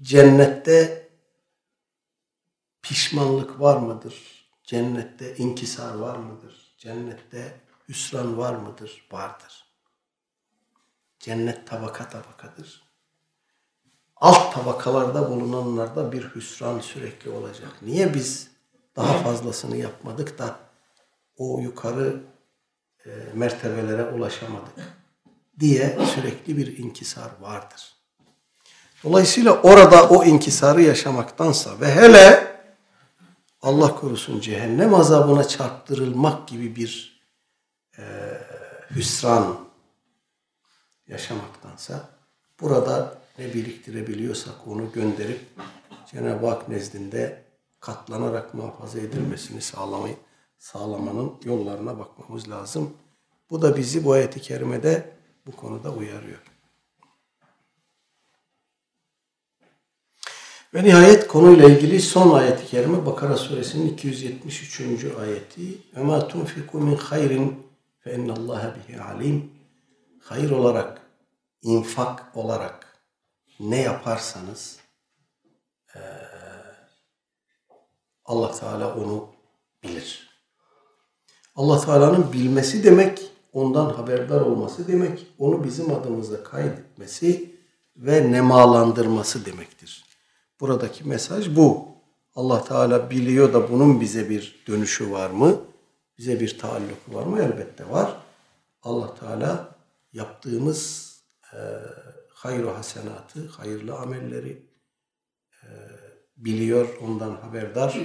[0.02, 1.10] cennette
[2.82, 4.47] pişmanlık var mıdır?
[4.64, 6.76] Cennette inkisar var mıdır?
[6.78, 9.08] Cennette hüsran var mıdır?
[9.12, 9.66] Vardır.
[11.20, 12.87] Cennet tabaka tabakadır.
[14.22, 17.70] Alt tabakalarda bulunanlarda bir hüsran sürekli olacak.
[17.82, 18.47] Niye biz
[18.95, 20.55] daha fazlasını yapmadık da
[21.38, 22.24] o yukarı
[23.05, 24.74] e, mertebelere ulaşamadık
[25.59, 27.95] diye sürekli bir inkisar vardır.
[29.03, 32.57] Dolayısıyla orada o inkisarı yaşamaktansa ve hele
[33.61, 37.22] Allah korusun cehennem azabına çarptırılmak gibi bir
[37.97, 38.03] e,
[38.95, 39.57] hüsran
[41.07, 42.09] yaşamaktansa
[42.61, 45.40] burada ne biriktirebiliyorsak onu gönderip
[46.12, 47.44] Cenab-ı Hak nezdinde
[47.80, 50.16] katlanarak muhafaza edilmesini sağlamayı,
[50.58, 52.94] sağlamanın yollarına bakmamız lazım.
[53.50, 55.12] Bu da bizi bu ayeti kerimede
[55.46, 56.40] bu konuda uyarıyor.
[60.74, 64.82] Ve nihayet konuyla ilgili son ayeti kerime Bakara suresinin 273.
[65.20, 65.78] ayeti.
[65.96, 67.68] Ve ma tunfiku min hayrin
[68.00, 69.52] fe innallaha bihi alim.
[70.22, 71.02] Hayır olarak,
[71.62, 72.87] infak olarak
[73.60, 74.80] ne yaparsanız
[78.28, 79.30] Allah Teala onu
[79.84, 80.30] bilir.
[81.55, 87.55] Allah Teala'nın bilmesi demek, ondan haberdar olması demek, onu bizim adımıza kaydetmesi
[87.95, 90.05] ve nemalandırması demektir.
[90.60, 91.88] Buradaki mesaj bu.
[92.36, 95.62] Allah Teala biliyor da bunun bize bir dönüşü var mı?
[96.18, 97.41] Bize bir taalluku var mı?
[97.41, 98.18] Elbette var.
[98.84, 99.76] Allah Teala
[100.14, 101.14] yaptığımız
[101.53, 101.58] e,
[102.38, 104.66] hayru hasenatı, hayırlı amelleri
[105.64, 105.68] e,
[106.38, 108.00] biliyor, ondan haberdar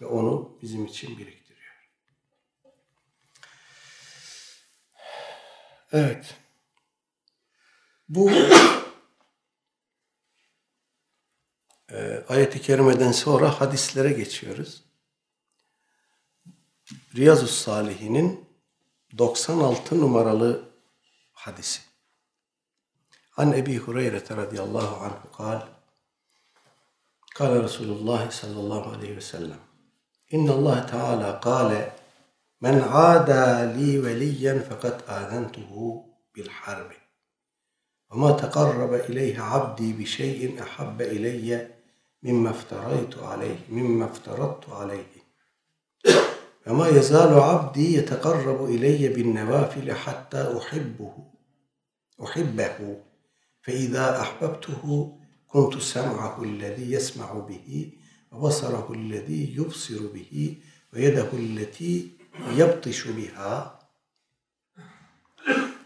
[0.00, 1.90] ve onu bizim için biriktiriyor.
[5.92, 6.36] Evet.
[8.08, 8.30] Bu
[11.90, 14.84] e, ayet-i kerimeden sonra hadislere geçiyoruz.
[17.16, 18.48] Riyazu Salihin'in
[19.18, 20.72] 96 numaralı
[21.32, 21.85] hadisi.
[23.38, 25.60] An Ebi Hureyre radıyallahu anhu kal
[27.36, 29.60] قال رسول الله صلى الله عليه وسلم
[30.34, 31.70] إن الله تعالى قال
[32.60, 33.44] من عادى
[33.76, 35.72] لي وليا فقد آذنته
[36.34, 36.90] بالحرب.
[38.10, 41.68] وما تقرب إليه عبدي بشيء أحب إلي
[42.22, 45.16] مما افتريت عليه مما افترضت عليه.
[46.66, 51.14] وما يزال عبدي يتقرب إلي بالنوافل حتى أحبه
[52.24, 52.78] أحبه.
[53.66, 55.16] فإذا أحببته
[55.48, 57.92] كنت سمعه الذي يسمع به
[58.32, 60.56] وبصره الذي يبصر به
[60.92, 62.10] ويده التي
[62.54, 63.78] يبطش بها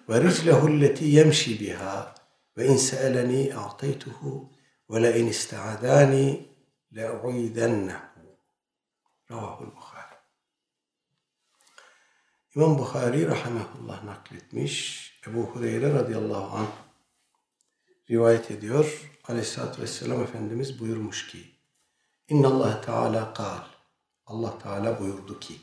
[0.08, 2.14] ورجله التي يمشي بها
[2.56, 4.50] وإن سألني أعطيته
[4.88, 6.46] ولئن استعاذاني
[6.92, 8.00] لأعيذنه
[9.30, 10.00] رواه البخاري
[12.56, 14.74] İmam Bukhari rahmetullah nakletmiş.
[15.26, 16.89] Ebu Hureyre radıyallahu anh
[18.10, 19.10] rivayet ediyor.
[19.28, 21.54] Aleyhisselatü Vesselam Efendimiz buyurmuş ki
[22.28, 23.64] İnna Allah Teala kal
[24.26, 25.60] Allah Teala buyurdu ki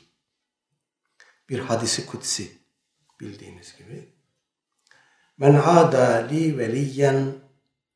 [1.48, 2.58] bir hadisi kutsi
[3.20, 4.08] bildiğiniz gibi
[5.38, 7.34] Men ada li veliyen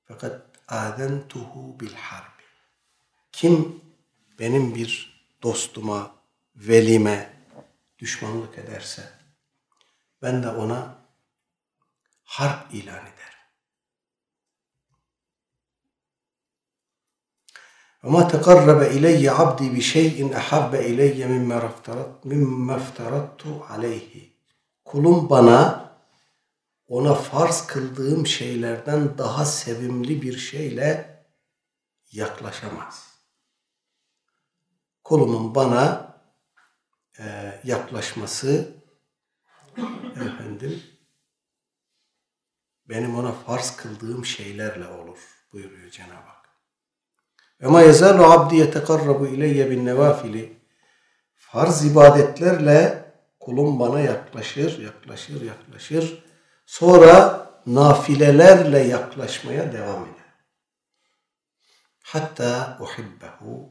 [0.05, 2.42] fakat adentuhu bil harbi.
[3.32, 3.80] Kim
[4.38, 6.14] benim bir dostuma,
[6.57, 7.32] velime
[7.98, 9.09] düşmanlık ederse
[10.22, 10.98] ben de ona
[12.24, 13.21] harp ilan ederim.
[18.03, 24.38] وما تقرب إلي عبدي بشيء أحب إلي مما افترضت مما افترضت عليه.
[24.86, 25.88] Kulum bana
[26.88, 31.17] ona farz kıldığım şeylerden daha sevimli bir şeyle
[32.11, 33.07] yaklaşamaz.
[35.03, 36.13] Kulumun bana
[37.19, 37.25] e,
[37.63, 38.73] yaklaşması
[40.15, 40.84] efendim
[42.89, 45.19] benim ona farz kıldığım şeylerle olur
[45.53, 46.40] buyuruyor Cenab-ı Hak.
[47.62, 50.56] Ve ma yezalu abdi yetekarrabu ileyye bin nevafili.
[51.34, 53.04] Farz ibadetlerle
[53.40, 56.24] kulum bana yaklaşır, yaklaşır, yaklaşır.
[56.66, 60.32] Sonra nafilelerle yaklaşmaya devam eder.
[62.02, 63.68] Hatta uhibbehu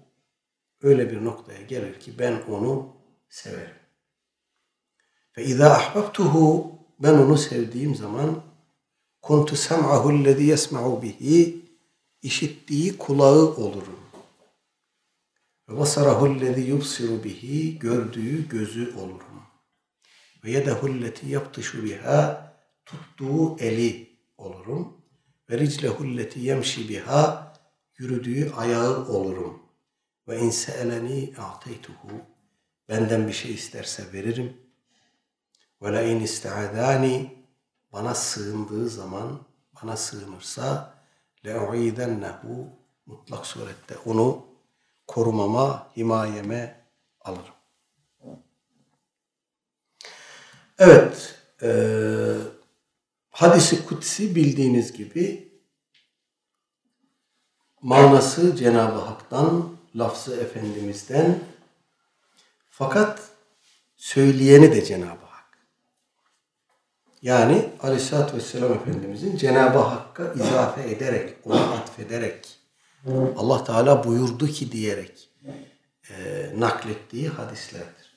[0.82, 2.96] öyle bir noktaya gelir ki ben onu
[3.30, 3.76] severim.
[5.38, 8.44] Ve izâ ahbabtuhu ben onu sevdiğim zaman
[9.22, 11.66] kuntu sem'ahu lezî yesma'u bihi
[12.22, 14.00] işittiği kulağı olurum.
[15.70, 19.42] Ve basarahullezî yubsiru bihi gördüğü gözü olurum.
[20.44, 22.54] Ve yedehulleti yaptışu biha
[22.86, 24.98] tuttuğu eli olurum.
[25.50, 27.54] Ve riclehulleti yemşi biha
[27.98, 29.62] yürüdüğü ayağı olurum.
[30.28, 32.12] Ve inse eleni a'teytuhu
[32.90, 34.58] benden bir şey isterse veririm.
[35.82, 37.46] Ve la in isteadani
[37.94, 39.46] bana sığındığı zaman
[39.82, 41.01] bana sığınırsa
[41.46, 42.70] le'uidennehu
[43.06, 44.46] mutlak surette onu
[45.08, 46.86] korumama, himayeme
[47.22, 47.56] alırım.
[50.80, 51.70] Evet, e,
[53.32, 55.52] hadisi kutsi bildiğiniz gibi
[57.82, 61.40] manası Cenab-ı Hak'tan, lafzı Efendimiz'den
[62.70, 63.30] fakat
[63.96, 65.31] söyleyeni de Cenab-ı Hak.
[67.22, 72.60] Yani Aleyhisselatü Vesselam Efendimizin Cenab-ı Hakk'a izafe ederek, ona atfederek,
[73.38, 75.30] Allah Teala buyurdu ki diyerek
[76.10, 76.16] e,
[76.58, 78.12] naklettiği hadislerdir.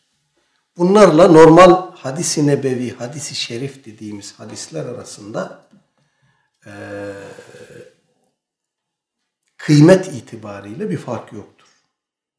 [0.77, 5.69] Bunlarla normal hadisi nebevi, hadisi şerif dediğimiz hadisler arasında
[6.67, 6.73] e,
[9.57, 11.69] kıymet itibariyle bir fark yoktur.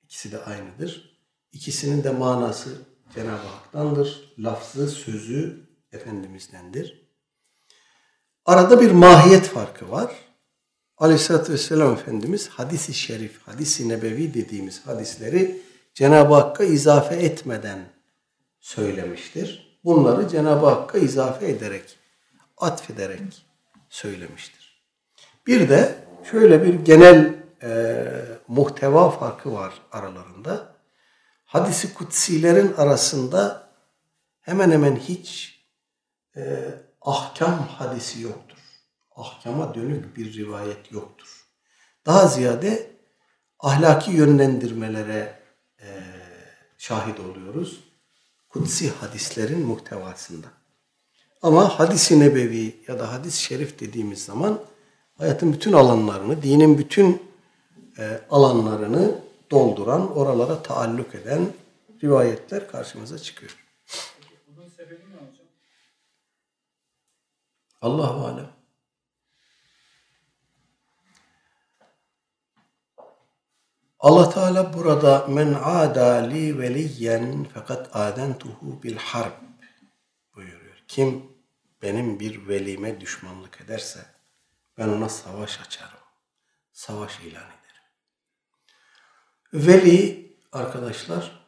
[0.04, 1.18] İkisi de aynıdır.
[1.52, 2.82] İkisinin de manası
[3.16, 4.34] Cenab-ı Hak'tandır.
[4.40, 5.65] Lafzı, sözü
[5.96, 7.06] Efendimiz'dendir.
[8.46, 10.16] Arada bir mahiyet farkı var.
[10.98, 15.62] Aleyhisselatü Vesselam Efendimiz hadisi şerif, hadisi nebevi dediğimiz hadisleri
[15.94, 17.80] Cenab-ı Hakk'a izafe etmeden
[18.60, 19.80] söylemiştir.
[19.84, 21.98] Bunları Cenab-ı Hakk'a izafe ederek,
[22.58, 23.46] atfederek
[23.90, 24.86] söylemiştir.
[25.48, 25.96] Bir de
[26.32, 27.34] şöyle bir genel
[27.64, 28.06] e,
[28.48, 30.76] muhteva farkı var aralarında.
[31.46, 33.70] Hadisi kutsilerin arasında
[34.42, 35.55] hemen hemen hiç
[36.38, 38.58] e, ahkam hadisi yoktur.
[39.16, 41.46] Ahkama dönük bir rivayet yoktur.
[42.06, 42.92] Daha ziyade
[43.60, 45.40] ahlaki yönlendirmelere
[45.82, 45.88] e,
[46.78, 47.84] şahit oluyoruz.
[48.50, 50.48] Kutsi hadislerin muhtevasında.
[51.42, 54.60] Ama hadis-i nebevi ya da hadis-i şerif dediğimiz zaman
[55.18, 57.22] hayatın bütün alanlarını, dinin bütün
[58.00, 59.20] e, alanlarını
[59.52, 61.48] dolduran, oralara taalluk eden
[62.04, 63.58] rivayetler karşımıza çıkıyor.
[64.48, 65.48] Bunun sebebi ne hocam?
[67.82, 68.56] Allahu alem.
[74.00, 79.34] Allah Teala burada men ada li veliyen fakat adentuhu bil harb
[80.36, 80.84] buyuruyor.
[80.88, 81.32] Kim
[81.82, 84.06] benim bir velime düşmanlık ederse
[84.78, 86.00] ben ona savaş açarım.
[86.74, 87.86] Savaş ilan ederim.
[89.54, 91.46] Veli arkadaşlar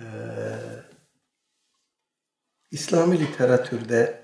[0.00, 0.84] eee
[2.70, 4.21] İslami literatürde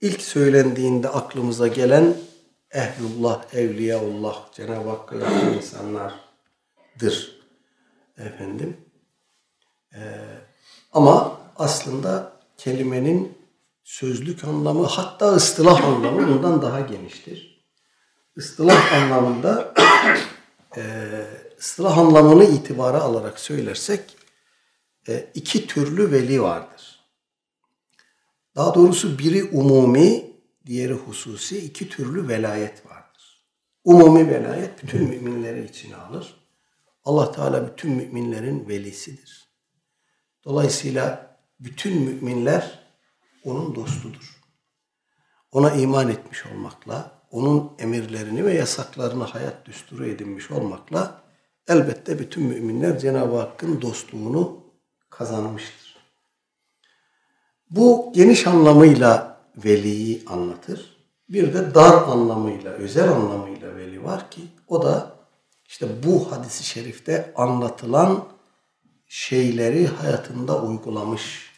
[0.00, 2.16] ilk söylendiğinde aklımıza gelen
[2.70, 7.38] ehlullah, evliyaullah, Cenab-ı Hakk'a yakın insanlardır.
[8.18, 8.76] Efendim.
[9.94, 9.98] Ee,
[10.92, 13.38] ama aslında kelimenin
[13.84, 17.64] sözlük anlamı hatta ıstılah anlamı bundan daha geniştir.
[18.36, 19.74] Istılah anlamında
[20.76, 20.82] e,
[21.58, 24.16] ıstılah anlamını itibara alarak söylersek
[25.08, 26.77] e, iki türlü veli vardır.
[28.58, 30.36] Daha doğrusu biri umumi,
[30.66, 33.46] diğeri hususi iki türlü velayet vardır.
[33.84, 36.34] Umumi velayet bütün müminleri içine alır.
[37.04, 39.48] Allah Teala bütün müminlerin velisidir.
[40.44, 42.78] Dolayısıyla bütün müminler
[43.44, 44.40] onun dostudur.
[45.52, 51.22] Ona iman etmiş olmakla, onun emirlerini ve yasaklarını hayat düsturu edinmiş olmakla
[51.68, 54.64] elbette bütün müminler Cenab-ı Hakk'ın dostluğunu
[55.10, 55.87] kazanmıştır.
[57.70, 60.96] Bu geniş anlamıyla veliyi anlatır.
[61.28, 65.16] Bir de dar anlamıyla, özel anlamıyla veli var ki o da
[65.66, 68.24] işte bu hadisi şerifte anlatılan
[69.06, 71.52] şeyleri hayatında uygulamış,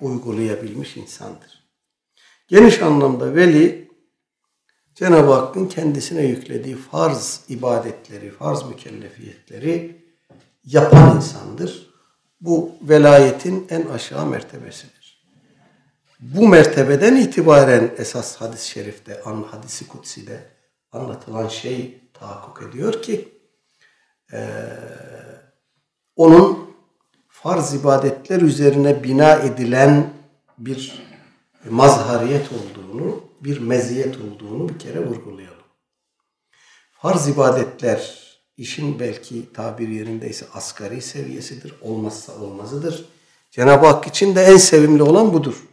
[0.00, 1.64] uygulayabilmiş insandır.
[2.48, 3.90] Geniş anlamda veli
[4.94, 10.04] Cenab-ı Hakk'ın kendisine yüklediği farz ibadetleri, farz mükellefiyetleri
[10.64, 11.90] yapan insandır.
[12.40, 14.99] Bu velayetin en aşağı mertebesidir
[16.20, 20.40] bu mertebeden itibaren esas hadis-i şerifte, hadisi kutsi'de
[20.92, 23.28] anlatılan şey tahakkuk ediyor ki
[24.32, 24.40] e,
[26.16, 26.70] onun
[27.28, 30.12] farz ibadetler üzerine bina edilen
[30.58, 31.02] bir
[31.70, 35.56] mazhariyet olduğunu, bir meziyet olduğunu bir kere vurgulayalım.
[36.92, 43.04] Farz ibadetler işin belki tabir yerindeyse asgari seviyesidir, olmazsa olmazıdır.
[43.50, 45.69] Cenab-ı Hak için de en sevimli olan budur.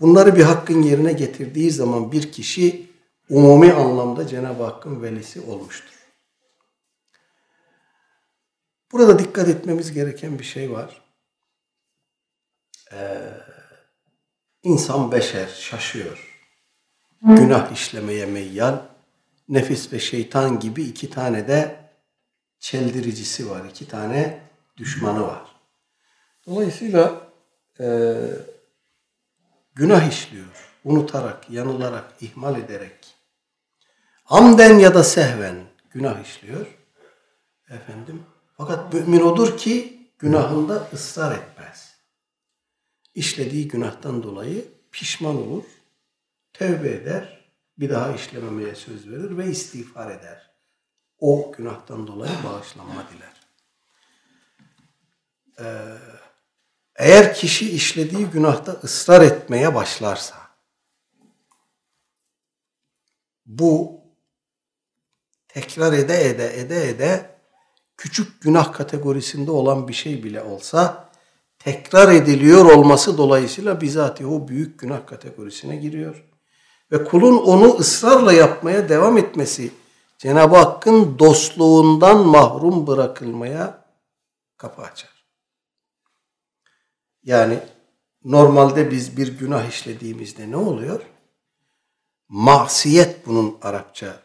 [0.00, 2.90] Bunları bir hakkın yerine getirdiği zaman bir kişi
[3.30, 5.96] umumi anlamda Cenab-ı Hakk'ın velisi olmuştur.
[8.92, 11.02] Burada dikkat etmemiz gereken bir şey var.
[12.92, 13.18] Ee,
[14.62, 16.32] insan beşer, şaşıyor.
[17.22, 18.78] Günah işlemeye meyyal,
[19.48, 21.76] nefis ve şeytan gibi iki tane de
[22.58, 24.40] çeldiricisi var, iki tane
[24.76, 25.56] düşmanı var.
[26.46, 27.30] Dolayısıyla
[27.80, 28.16] e,
[29.76, 30.46] günah işliyor.
[30.84, 33.14] Unutarak, yanılarak, ihmal ederek.
[34.26, 35.56] Amden ya da sehven
[35.90, 36.66] günah işliyor.
[37.68, 38.22] Efendim.
[38.56, 41.96] Fakat mümin odur ki günahında ısrar etmez.
[43.14, 45.64] İşlediği günahtan dolayı pişman olur.
[46.52, 47.36] Tevbe eder.
[47.78, 50.50] Bir daha işlememeye söz verir ve istiğfar eder.
[51.18, 53.36] O günahtan dolayı bağışlanma diler.
[55.58, 55.96] Ee,
[56.98, 60.36] eğer kişi işlediği günahta ısrar etmeye başlarsa,
[63.46, 64.00] bu
[65.48, 67.30] tekrar ede ede ede ede
[67.96, 71.08] küçük günah kategorisinde olan bir şey bile olsa
[71.58, 76.24] tekrar ediliyor olması dolayısıyla bizatihi o büyük günah kategorisine giriyor.
[76.92, 79.72] Ve kulun onu ısrarla yapmaya devam etmesi
[80.18, 83.84] Cenab-ı Hakk'ın dostluğundan mahrum bırakılmaya
[84.56, 85.15] kapı açar.
[87.26, 87.58] Yani
[88.24, 91.00] normalde biz bir günah işlediğimizde ne oluyor?
[92.28, 94.20] Masiyet bunun Arapça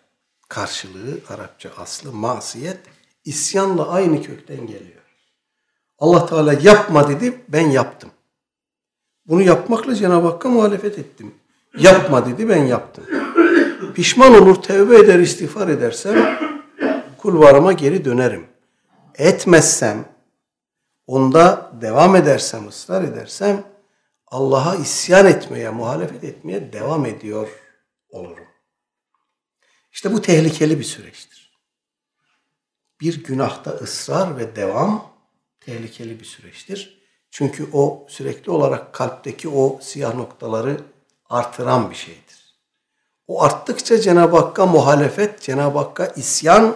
[0.50, 2.78] karşılığı, Arapça aslı masiyet
[3.26, 5.02] isyanla aynı kökten geliyor.
[6.00, 8.10] Allah Teala yapma dedi, ben yaptım.
[9.26, 11.36] Bunu yapmakla Cenab-ı Hakk'a muhalefet ettim.
[11.78, 13.04] Yapma dedi, ben yaptım.
[13.96, 16.40] Pişman olur, tevbe eder, istiğfar edersem
[17.18, 18.46] kulvarıma geri dönerim.
[19.16, 20.06] Etmezsem,
[21.12, 23.64] onda devam edersem, ısrar edersem
[24.28, 27.50] Allah'a isyan etmeye, muhalefet etmeye devam ediyor
[28.10, 28.48] olurum.
[29.92, 31.60] İşte bu tehlikeli bir süreçtir.
[33.02, 35.06] Bir günahta ısrar ve devam
[35.60, 37.02] tehlikeli bir süreçtir.
[37.32, 40.82] Çünkü o sürekli olarak kalpteki o siyah noktaları
[41.30, 42.56] artıran bir şeydir.
[43.28, 46.76] O arttıkça Cenab-ı Hakk'a muhalefet, Cenab-ı Hakk'a isyan,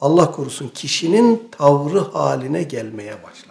[0.00, 3.45] Allah korusun kişinin tavrı haline gelmeye başlar.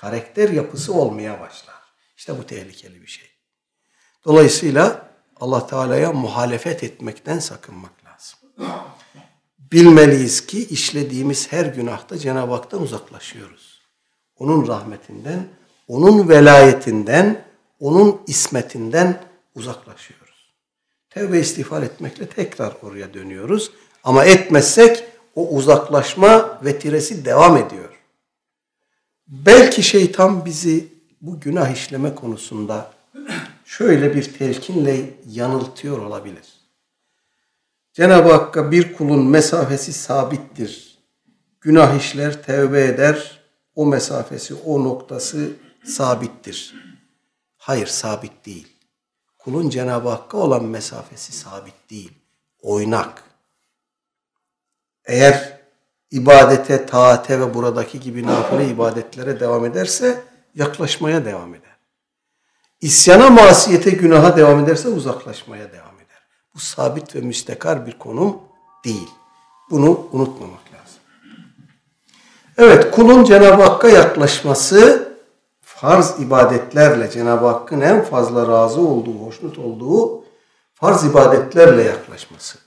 [0.00, 1.74] Karakter yapısı olmaya başlar.
[2.16, 3.30] İşte bu tehlikeli bir şey.
[4.24, 8.38] Dolayısıyla Allah Teala'ya muhalefet etmekten sakınmak lazım.
[9.58, 13.82] Bilmeliyiz ki işlediğimiz her günahta Cenab-ı Hak'tan uzaklaşıyoruz.
[14.38, 15.48] Onun rahmetinden,
[15.88, 17.44] onun velayetinden,
[17.80, 19.22] onun ismetinden
[19.54, 20.54] uzaklaşıyoruz.
[21.10, 23.70] Tevbe istiğfar etmekle tekrar oraya dönüyoruz.
[24.04, 27.95] Ama etmezsek o uzaklaşma vetiresi devam ediyor.
[29.28, 30.88] Belki şeytan bizi
[31.20, 32.92] bu günah işleme konusunda
[33.64, 36.56] şöyle bir telkinle yanıltıyor olabilir.
[37.92, 40.98] Cenab-ı Hakk'a bir kulun mesafesi sabittir.
[41.60, 43.40] Günah işler, tevbe eder.
[43.74, 45.50] O mesafesi, o noktası
[45.84, 46.74] sabittir.
[47.56, 48.68] Hayır, sabit değil.
[49.38, 52.12] Kulun Cenab-ı Hakk'a olan mesafesi sabit değil.
[52.62, 53.22] Oynak.
[55.04, 55.55] Eğer
[56.10, 60.22] ibadete, taate ve buradaki gibi nafile ibadetlere devam ederse
[60.54, 61.76] yaklaşmaya devam eder.
[62.80, 66.26] İsyana, masiyete, günaha devam ederse uzaklaşmaya devam eder.
[66.54, 68.36] Bu sabit ve müstekar bir konum
[68.84, 69.08] değil.
[69.70, 71.00] Bunu unutmamak lazım.
[72.58, 75.08] Evet, kulun Cenab-ı Hakk'a yaklaşması
[75.60, 80.24] farz ibadetlerle Cenab-ı Hakk'ın en fazla razı olduğu, hoşnut olduğu
[80.74, 82.58] farz ibadetlerle yaklaşması.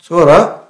[0.00, 0.61] Sonra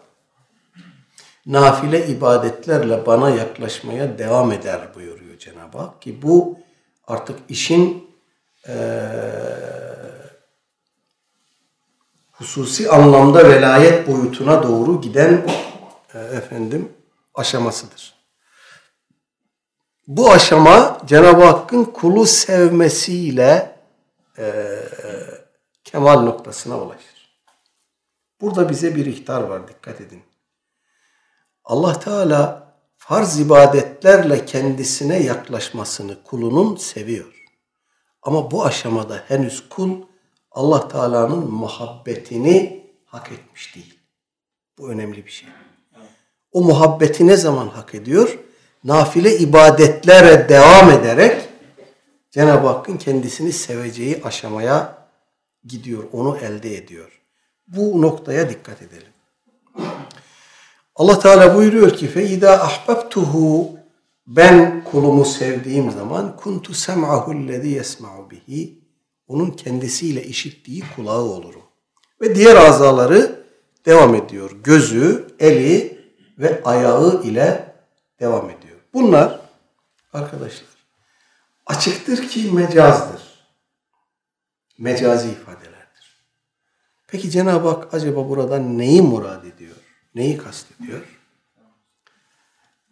[1.46, 6.58] nafile ibadetlerle bana yaklaşmaya devam eder buyuruyor Cenab-ı Hak ki bu
[7.06, 8.10] artık işin
[8.68, 8.74] e,
[12.32, 15.46] hususi anlamda velayet boyutuna doğru giden
[16.14, 16.92] e, efendim
[17.34, 18.14] aşamasıdır.
[20.06, 23.76] Bu aşama Cenab-ı Hakk'ın kulu sevmesiyle
[24.38, 24.74] e,
[25.84, 27.42] kemal noktasına ulaşır.
[28.40, 30.22] Burada bize bir ihtar var dikkat edin.
[31.64, 37.44] Allah Teala farz ibadetlerle kendisine yaklaşmasını kulunun seviyor.
[38.22, 40.02] Ama bu aşamada henüz kul
[40.50, 43.98] Allah Teala'nın muhabbetini hak etmiş değil.
[44.78, 45.48] Bu önemli bir şey.
[46.52, 48.38] O muhabbeti ne zaman hak ediyor?
[48.84, 51.48] Nafile ibadetlere devam ederek
[52.30, 55.08] Cenab-ı Hakk'ın kendisini seveceği aşamaya
[55.64, 57.22] gidiyor, onu elde ediyor.
[57.66, 59.12] Bu noktaya dikkat edelim.
[60.94, 63.70] Allah Teala buyuruyor ki fe ida ahbabtuhu
[64.26, 68.82] ben kulumu sevdiğim zaman kuntu sem'ahu ellezî yesma'u bihi
[69.28, 71.62] onun kendisiyle işittiği kulağı olurum.
[72.20, 73.44] Ve diğer azaları
[73.86, 74.50] devam ediyor.
[74.64, 75.98] Gözü, eli
[76.38, 77.74] ve ayağı ile
[78.20, 78.78] devam ediyor.
[78.94, 79.40] Bunlar
[80.12, 80.68] arkadaşlar
[81.66, 83.22] açıktır ki mecazdır.
[84.78, 86.24] Mecazi ifadelerdir.
[87.06, 89.76] Peki Cenab-ı Hak acaba burada neyi murad ediyor?
[90.14, 91.18] Neyi kastediyor?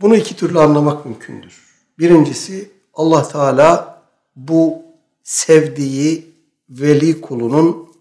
[0.00, 1.70] Bunu iki türlü anlamak mümkündür.
[1.98, 4.02] Birincisi Allah Teala
[4.36, 4.82] bu
[5.22, 6.34] sevdiği
[6.68, 7.92] veli kulunun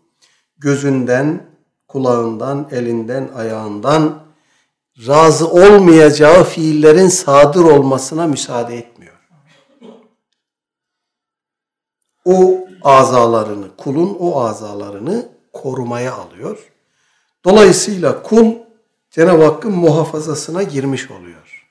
[0.57, 1.45] gözünden,
[1.88, 4.24] kulağından, elinden, ayağından
[5.07, 9.15] razı olmayacağı fiillerin sadır olmasına müsaade etmiyor.
[12.26, 16.72] O azalarını, kulun o azalarını korumaya alıyor.
[17.45, 18.55] Dolayısıyla kul
[19.12, 21.68] Cenab-ı Hakk'ın muhafazasına girmiş oluyor.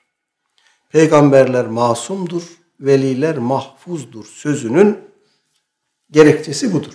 [0.89, 2.43] Peygamberler masumdur,
[2.79, 4.97] veliler mahfuzdur sözünün
[6.11, 6.93] gerekçesi budur.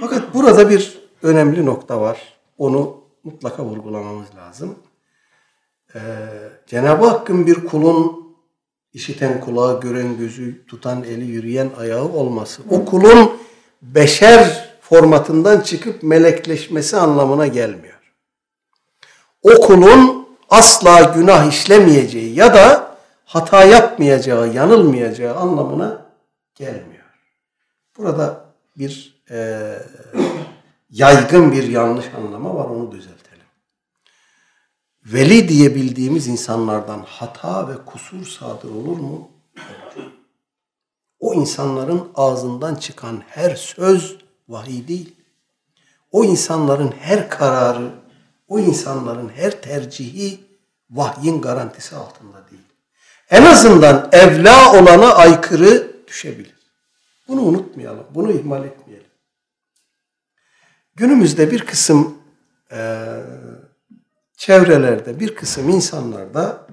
[0.00, 2.38] Fakat burada bir önemli nokta var.
[2.58, 4.78] Onu mutlaka vurgulamamız lazım.
[5.94, 5.98] Ee,
[6.66, 8.22] Cenab-ı Hakk'ın bir kulun
[8.92, 12.62] işiten kulağı, gören gözü, tutan eli, yürüyen ayağı olması.
[12.70, 13.32] O kulun
[13.82, 17.91] beşer formatından çıkıp melekleşmesi anlamına gelmiyor.
[19.42, 19.76] O
[20.50, 26.06] asla günah işlemeyeceği ya da hata yapmayacağı, yanılmayacağı anlamına
[26.54, 27.04] gelmiyor.
[27.98, 28.44] Burada
[28.76, 29.60] bir e,
[30.90, 33.46] yaygın bir yanlış anlama var onu düzeltelim.
[35.04, 39.30] Veli diye bildiğimiz insanlardan hata ve kusur sadır olur mu?
[41.20, 44.16] O insanların ağzından çıkan her söz
[44.48, 45.16] vahiy değil.
[46.12, 47.90] O insanların her kararı,
[48.52, 50.40] o insanların her tercihi
[50.90, 52.62] vahyin garantisi altında değil.
[53.30, 56.54] En azından evla olana aykırı düşebilir.
[57.28, 59.06] Bunu unutmayalım, bunu ihmal etmeyelim.
[60.94, 62.18] Günümüzde bir kısım
[62.72, 63.06] e,
[64.36, 66.66] çevrelerde, bir kısım insanlarda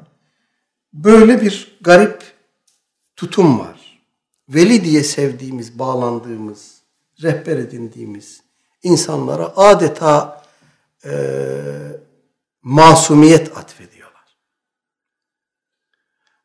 [0.93, 2.23] böyle bir garip
[3.15, 4.01] tutum var.
[4.49, 6.81] Veli diye sevdiğimiz, bağlandığımız,
[7.23, 8.41] rehber edindiğimiz
[8.83, 10.38] insanlara adeta
[11.05, 11.11] e,
[12.63, 14.37] masumiyet atfediyorlar.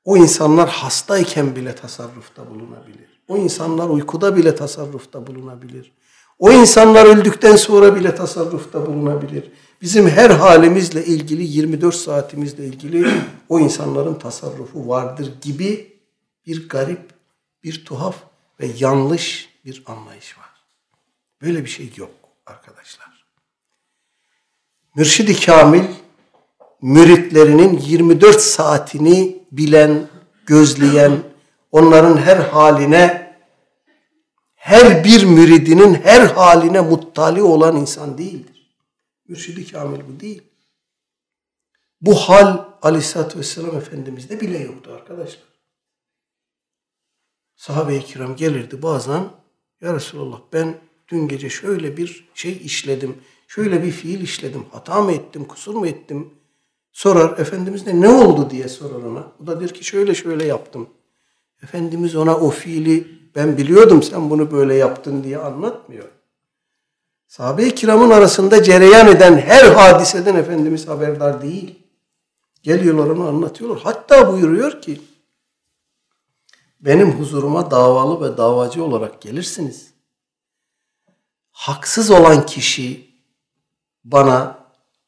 [0.04, 3.22] O insanlar hastayken bile tasarrufta bulunabilir.
[3.28, 5.92] O insanlar uykuda bile tasarrufta bulunabilir.
[6.38, 9.52] O insanlar öldükten sonra bile tasarrufta bulunabilir.
[9.82, 13.10] Bizim her halimizle ilgili 24 saatimizle ilgili
[13.48, 15.98] o insanların tasarrufu vardır gibi
[16.46, 17.10] bir garip,
[17.64, 18.16] bir tuhaf
[18.60, 20.50] ve yanlış bir anlayış var.
[21.42, 22.10] Böyle bir şey yok
[22.46, 23.03] arkadaşlar.
[24.94, 25.84] Mürşid-i Kamil
[26.82, 30.08] müritlerinin 24 saatini bilen,
[30.46, 31.22] gözleyen,
[31.72, 33.34] onların her haline,
[34.54, 38.76] her bir müridinin her haline muttali olan insan değildir.
[39.28, 40.42] Mürşid-i Kamil bu değil.
[42.00, 45.54] Bu hal Aleyhisselatü Vesselam Efendimiz'de bile yoktu arkadaşlar.
[47.56, 49.24] Sahabe-i kiram gelirdi bazen,
[49.80, 50.78] Ya Resulallah ben
[51.08, 55.86] dün gece şöyle bir şey işledim, şöyle bir fiil işledim, hata mı ettim, kusur mu
[55.86, 56.34] ettim?
[56.92, 59.26] Sorar, Efendimiz de ne oldu diye sorar ona.
[59.42, 60.88] O da der ki şöyle şöyle yaptım.
[61.62, 66.08] Efendimiz ona o fiili ben biliyordum sen bunu böyle yaptın diye anlatmıyor.
[67.26, 71.78] Sahabe-i kiramın arasında cereyan eden her hadiseden Efendimiz haberdar değil.
[72.62, 73.80] Geliyorlar onu anlatıyorlar.
[73.84, 75.00] Hatta buyuruyor ki
[76.80, 79.90] benim huzuruma davalı ve davacı olarak gelirsiniz.
[81.50, 83.13] Haksız olan kişi
[84.04, 84.58] bana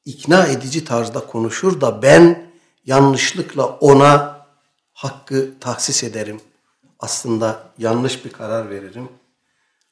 [0.05, 2.51] ikna edici tarzda konuşur da ben
[2.84, 4.47] yanlışlıkla ona
[4.92, 6.40] hakkı tahsis ederim.
[6.99, 9.09] Aslında yanlış bir karar veririm.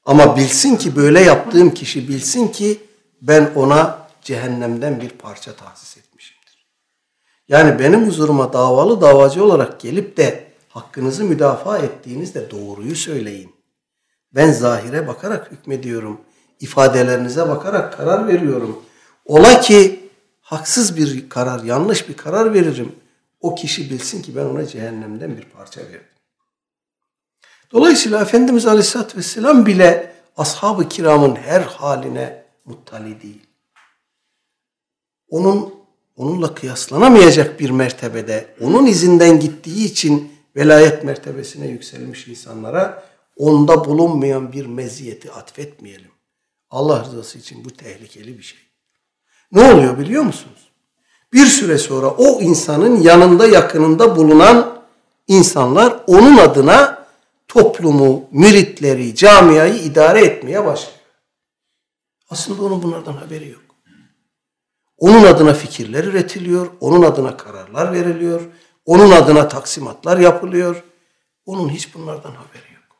[0.05, 2.81] Ama bilsin ki böyle yaptığım kişi bilsin ki
[3.23, 6.67] ben ona cehennemden bir parça tahsis etmişimdir.
[7.49, 13.55] Yani benim huzuruma davalı davacı olarak gelip de hakkınızı müdafaa ettiğinizde doğruyu söyleyin.
[14.35, 16.21] Ben zahire bakarak hükmediyorum.
[16.61, 18.83] İfadelerinize bakarak karar veriyorum.
[19.25, 20.11] Ola ki
[20.41, 22.97] haksız bir karar, yanlış bir karar veririm.
[23.41, 26.01] O kişi bilsin ki ben ona cehennemden bir parça verdim.
[27.73, 33.47] Dolayısıyla Efendimiz Aleyhisselatü Vesselam bile ashab-ı kiramın her haline muttali değil.
[35.29, 35.75] Onun
[36.17, 43.05] onunla kıyaslanamayacak bir mertebede, onun izinden gittiği için velayet mertebesine yükselmiş insanlara
[43.37, 46.11] onda bulunmayan bir meziyeti atfetmeyelim.
[46.71, 48.64] Allah rızası için bu tehlikeli bir şey.
[49.53, 50.71] Ne oluyor biliyor musunuz?
[51.33, 54.83] Bir süre sonra o insanın yanında yakınında bulunan
[55.29, 57.07] insanlar onun adına
[57.49, 60.99] toplumu, müritleri, camiayı idare etmeye başlıyor.
[62.31, 63.63] Aslında onun bunlardan haberi yok.
[64.99, 68.41] Onun adına fikirler üretiliyor, onun adına kararlar veriliyor,
[68.87, 70.85] onun adına taksimatlar yapılıyor.
[71.47, 72.97] Onun hiç bunlardan haberi yok.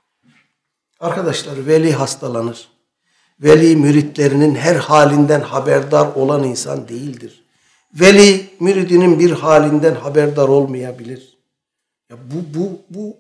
[1.01, 2.69] Arkadaşlar veli hastalanır.
[3.45, 7.45] Veli müritlerinin her halinden haberdar olan insan değildir.
[7.95, 11.39] Veli müridinin bir halinden haberdar olmayabilir.
[12.11, 13.17] Ya bu bu bu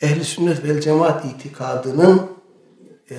[0.00, 2.30] ehli sünnet vel cemaat itikadının
[3.10, 3.16] e,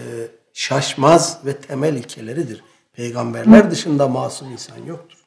[0.54, 2.64] şaşmaz ve temel ilkeleridir.
[2.94, 5.18] Peygamberler dışında masum insan yoktur.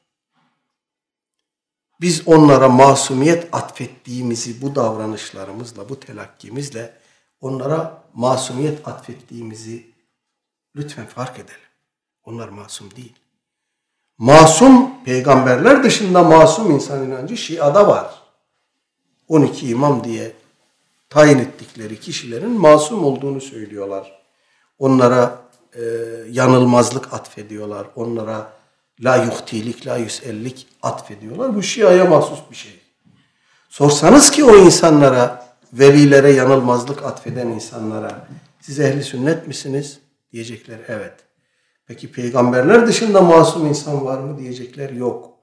[2.01, 6.93] Biz onlara masumiyet atfettiğimizi bu davranışlarımızla, bu telakkimizle
[7.41, 9.91] onlara masumiyet atfettiğimizi
[10.76, 11.60] lütfen fark edelim.
[12.24, 13.14] Onlar masum değil.
[14.18, 18.22] Masum peygamberler dışında masum insan inancı Şia'da var.
[19.28, 20.32] 12 imam diye
[21.10, 24.22] tayin ettikleri kişilerin masum olduğunu söylüyorlar.
[24.78, 25.38] Onlara
[25.74, 25.82] e,
[26.30, 27.86] yanılmazlık atfediyorlar.
[27.96, 28.52] Onlara
[29.00, 31.54] la yuhtilik, la yüsellik atfediyorlar.
[31.54, 32.80] Bu Şia'ya mahsus bir şey.
[33.68, 38.26] Sorsanız ki o insanlara, velilere yanılmazlık atfeden insanlara,
[38.60, 39.98] siz ehli sünnet misiniz?
[40.33, 41.14] Diyecekler evet.
[41.87, 44.39] Peki peygamberler dışında masum insan var mı?
[44.39, 45.39] Diyecekler yok.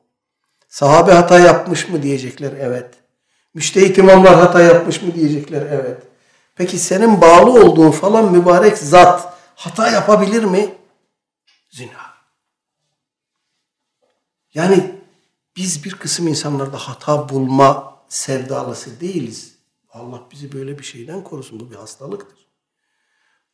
[0.67, 2.03] Sahabe hata yapmış mı?
[2.03, 2.93] Diyecekler evet.
[3.53, 5.15] Müştehit imamlar hata yapmış mı?
[5.15, 6.03] Diyecekler evet.
[6.55, 10.75] Peki senin bağlı olduğun falan mübarek zat hata yapabilir mi?
[11.69, 12.09] Zina.
[14.53, 14.95] Yani
[15.55, 19.55] biz bir kısım insanlarda hata bulma sevdalısı değiliz.
[19.93, 21.59] Allah bizi böyle bir şeyden korusun.
[21.59, 22.38] Bu bir hastalıktır.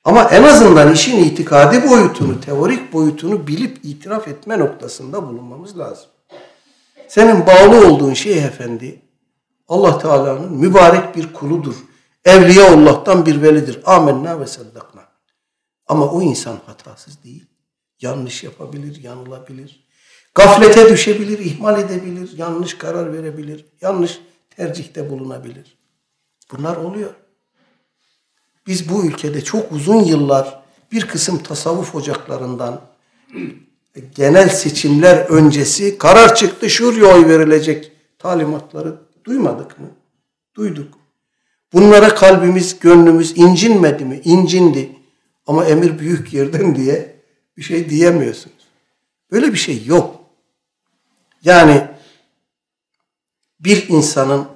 [0.05, 6.07] Ama en azından işin itikadi boyutunu, teorik boyutunu bilip itiraf etme noktasında bulunmamız lazım.
[7.07, 9.01] Senin bağlı olduğun şey efendi
[9.67, 11.75] Allah Teala'nın mübarek bir kuludur.
[12.25, 13.81] Evliya Allah'tan bir velidir.
[13.85, 15.01] Amenna ve saddakna.
[15.87, 17.45] Ama o insan hatasız değil.
[18.01, 19.87] Yanlış yapabilir, yanılabilir.
[20.35, 25.77] Gaflete düşebilir, ihmal edebilir, yanlış karar verebilir, yanlış tercihte bulunabilir.
[26.51, 27.13] Bunlar oluyor.
[28.67, 32.81] Biz bu ülkede çok uzun yıllar bir kısım tasavvuf ocaklarından
[34.15, 39.87] genel seçimler öncesi karar çıktı şuraya oy verilecek talimatları duymadık mı?
[40.55, 40.93] Duyduk.
[41.73, 44.21] Bunlara kalbimiz, gönlümüz incinmedi mi?
[44.23, 44.91] İncindi.
[45.47, 47.15] Ama emir büyük yerden diye
[47.57, 48.67] bir şey diyemiyorsunuz.
[49.31, 50.19] Böyle bir şey yok.
[51.43, 51.87] Yani
[53.59, 54.47] bir insanın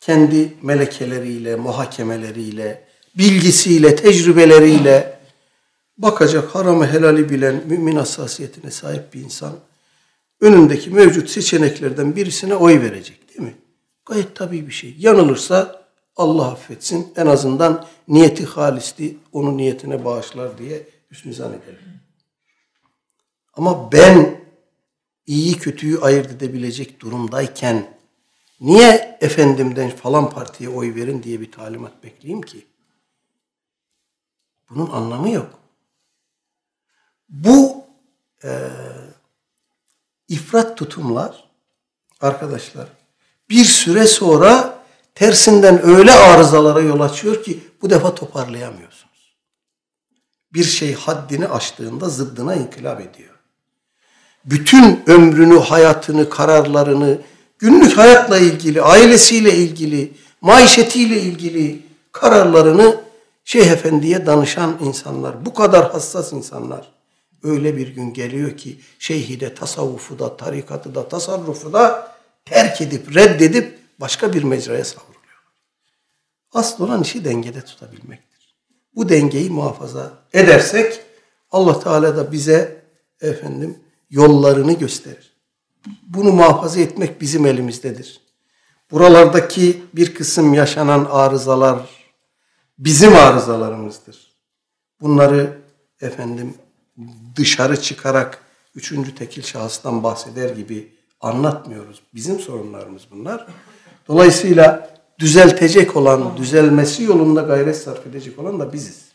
[0.00, 2.87] kendi melekeleriyle, muhakemeleriyle,
[3.18, 5.18] bilgisiyle, tecrübeleriyle
[5.98, 9.52] bakacak haramı helali bilen mümin hassasiyetine sahip bir insan
[10.40, 13.54] önündeki mevcut seçeneklerden birisine oy verecek değil mi?
[14.06, 14.94] Gayet tabii bir şey.
[14.98, 17.12] Yanılırsa Allah affetsin.
[17.16, 21.78] En azından niyeti halisti, onun niyetine bağışlar diye hüsnü zannedelim.
[23.54, 24.40] Ama ben
[25.26, 27.86] iyi kötüyü ayırt edebilecek durumdayken
[28.60, 32.66] niye efendimden falan partiye oy verin diye bir talimat bekleyeyim ki?
[34.70, 35.58] Bunun anlamı yok.
[37.28, 37.84] Bu
[38.44, 38.50] e,
[40.28, 41.44] ifrat tutumlar
[42.20, 42.86] arkadaşlar
[43.50, 44.78] bir süre sonra
[45.14, 49.36] tersinden öyle arızalara yol açıyor ki bu defa toparlayamıyorsunuz.
[50.52, 53.34] Bir şey haddini aştığında zıddına inkılap ediyor.
[54.44, 57.18] Bütün ömrünü, hayatını, kararlarını,
[57.58, 63.00] günlük hayatla ilgili, ailesiyle ilgili, maişetiyle ilgili kararlarını
[63.48, 66.92] Şeyh Efendi'ye danışan insanlar, bu kadar hassas insanlar
[67.42, 72.12] öyle bir gün geliyor ki şeyhi de, tasavvufu da, tarikatı da, tasarrufu da
[72.44, 75.42] terk edip, reddedip başka bir mecraya savruluyor.
[76.52, 78.56] Asıl olan işi dengede tutabilmektir.
[78.94, 81.00] Bu dengeyi muhafaza edersek
[81.50, 82.82] Allah Teala da bize
[83.20, 83.78] efendim
[84.10, 85.32] yollarını gösterir.
[86.02, 88.20] Bunu muhafaza etmek bizim elimizdedir.
[88.90, 91.97] Buralardaki bir kısım yaşanan arızalar
[92.78, 94.32] bizim arızalarımızdır.
[95.00, 95.58] Bunları
[96.00, 96.54] efendim
[97.36, 98.42] dışarı çıkarak
[98.74, 102.02] üçüncü tekil şahıstan bahseder gibi anlatmıyoruz.
[102.14, 103.46] Bizim sorunlarımız bunlar.
[104.08, 109.08] Dolayısıyla düzeltecek olan, düzelmesi yolunda gayret sarf edecek olan da biziz.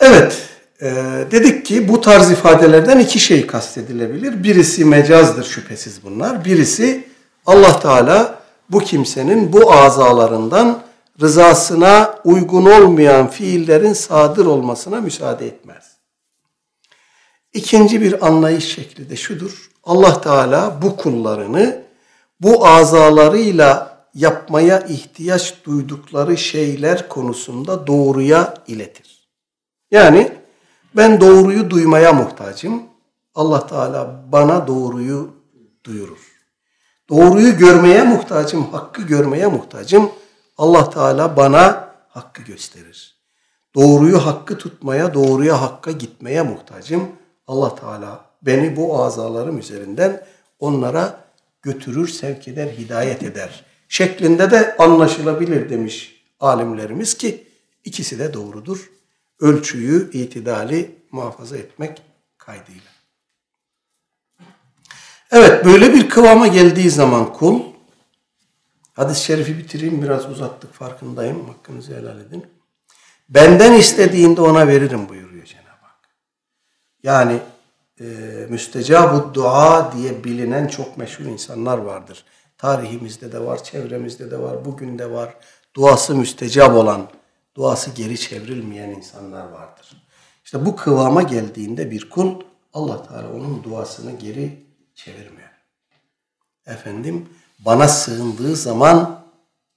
[0.00, 0.48] Evet,
[0.80, 0.86] e,
[1.30, 4.44] dedik ki bu tarz ifadelerden iki şey kastedilebilir.
[4.44, 6.44] Birisi mecazdır şüphesiz bunlar.
[6.44, 7.08] Birisi
[7.46, 8.39] Allah Teala
[8.70, 10.82] bu kimsenin bu azalarından
[11.20, 15.96] rızasına uygun olmayan fiillerin sadır olmasına müsaade etmez.
[17.52, 19.70] İkinci bir anlayış şekli de şudur.
[19.84, 21.82] Allah Teala bu kullarını
[22.40, 29.28] bu azalarıyla yapmaya ihtiyaç duydukları şeyler konusunda doğruya iletir.
[29.90, 30.32] Yani
[30.96, 32.82] ben doğruyu duymaya muhtacım.
[33.34, 35.30] Allah Teala bana doğruyu
[35.84, 36.29] duyurur.
[37.10, 40.10] Doğruyu görmeye muhtacım, hakkı görmeye muhtacım.
[40.58, 43.16] Allah Teala bana hakkı gösterir.
[43.74, 47.08] Doğruyu hakkı tutmaya, doğruya hakka gitmeye muhtacım.
[47.46, 50.26] Allah Teala beni bu azalarım üzerinden
[50.58, 51.24] onlara
[51.62, 53.64] götürür, sevk eder, hidayet eder.
[53.88, 57.46] Şeklinde de anlaşılabilir demiş alimlerimiz ki
[57.84, 58.90] ikisi de doğrudur.
[59.40, 62.02] Ölçüyü, itidali muhafaza etmek
[62.38, 62.89] kaydıyla.
[65.32, 67.60] Evet böyle bir kıvama geldiği zaman kul,
[68.92, 72.46] hadis-i şerifi bitireyim biraz uzattık farkındayım, hakkınızı helal edin.
[73.28, 76.08] Benden istediğinde ona veririm buyuruyor Cenab-ı Hak.
[77.02, 77.38] Yani
[78.00, 78.04] e,
[78.48, 82.24] müstecabu dua diye bilinen çok meşhur insanlar vardır.
[82.58, 85.34] Tarihimizde de var, çevremizde de var, bugün de var.
[85.76, 87.08] Duası müstecab olan,
[87.54, 90.02] duası geri çevrilmeyen insanlar vardır.
[90.44, 92.40] İşte bu kıvama geldiğinde bir kul
[92.72, 94.69] Allah Teala onun duasını geri
[95.04, 95.48] çevirmiyor.
[96.66, 97.28] Efendim
[97.58, 99.26] bana sığındığı zaman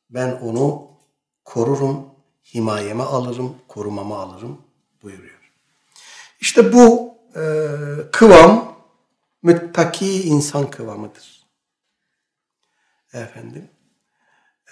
[0.09, 0.87] ben onu
[1.45, 2.09] korurum,
[2.53, 4.61] himayeme alırım, korumama alırım
[5.01, 5.51] buyuruyor.
[6.39, 7.41] İşte bu e,
[8.11, 8.77] kıvam
[9.43, 11.45] müttaki insan kıvamıdır.
[13.13, 13.69] Efendim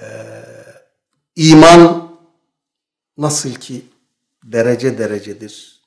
[0.01, 0.05] e,
[1.35, 2.17] iman
[3.17, 3.85] nasıl ki
[4.43, 5.81] derece derecedir.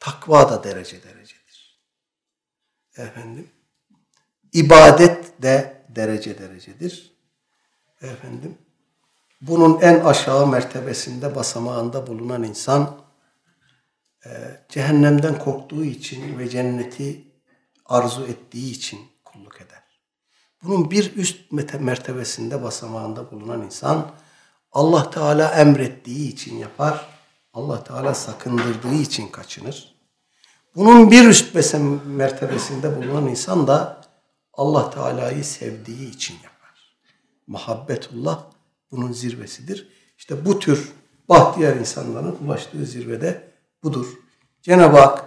[0.00, 1.35] Takva da derece derecedir.
[2.96, 3.48] Efendim
[4.52, 7.12] ibadet de derece derecedir.
[8.00, 8.58] Efendim
[9.40, 13.00] bunun en aşağı mertebesinde basamağında bulunan insan
[14.26, 14.30] e,
[14.68, 17.24] cehennemden korktuğu için ve cenneti
[17.86, 19.82] arzu ettiği için kulluk eder.
[20.62, 24.10] Bunun bir üst mertebesinde basamağında bulunan insan
[24.72, 27.08] Allah Teala emrettiği için yapar.
[27.54, 29.95] Allah Teala sakındırdığı için kaçınır.
[30.76, 31.54] Bunun bir üst
[32.06, 34.00] mertebesinde bulunan insan da
[34.52, 36.96] Allah Teala'yı sevdiği için yapar.
[37.46, 38.44] Muhabbetullah
[38.90, 39.88] bunun zirvesidir.
[40.18, 40.92] İşte bu tür
[41.28, 43.52] bahtiyar insanların ulaştığı zirvede
[43.82, 44.06] budur.
[44.62, 45.24] Cenab-ı Hak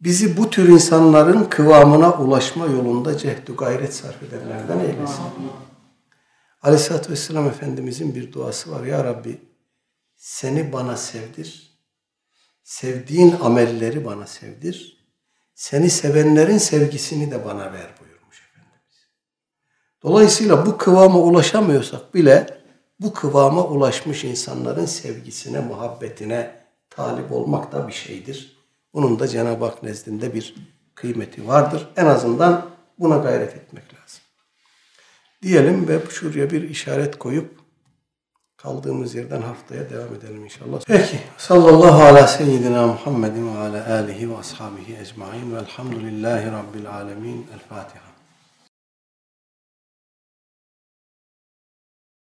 [0.00, 5.24] bizi bu tür insanların kıvamına ulaşma yolunda cehdu gayret sarf edenlerden eylesin.
[6.62, 8.84] Aleyhisselatü Vesselam Efendimizin bir duası var.
[8.84, 9.40] Ya Rabbi
[10.16, 11.69] seni bana sevdir.
[12.70, 15.06] Sevdiğin amelleri bana sevdir.
[15.54, 19.08] Seni sevenlerin sevgisini de bana ver buyurmuş Efendimiz.
[20.02, 22.46] Dolayısıyla bu kıvama ulaşamıyorsak bile
[23.00, 26.60] bu kıvama ulaşmış insanların sevgisine, muhabbetine
[26.90, 28.56] talip olmak da bir şeydir.
[28.94, 30.54] Bunun da Cenab-ı Hak nezdinde bir
[30.94, 31.88] kıymeti vardır.
[31.96, 34.20] En azından buna gayret etmek lazım.
[35.42, 37.59] Diyelim ve şuraya bir işaret koyup
[38.62, 40.80] kaldığımız yerden haftaya devam edelim inşallah.
[40.86, 41.18] Peki.
[41.38, 47.46] Sallallahu ala seyyidina Muhammedin ve ala alihi ve ashabihi ecmain velhamdülillahi rabbil alemin.
[47.54, 48.09] El Fatiha.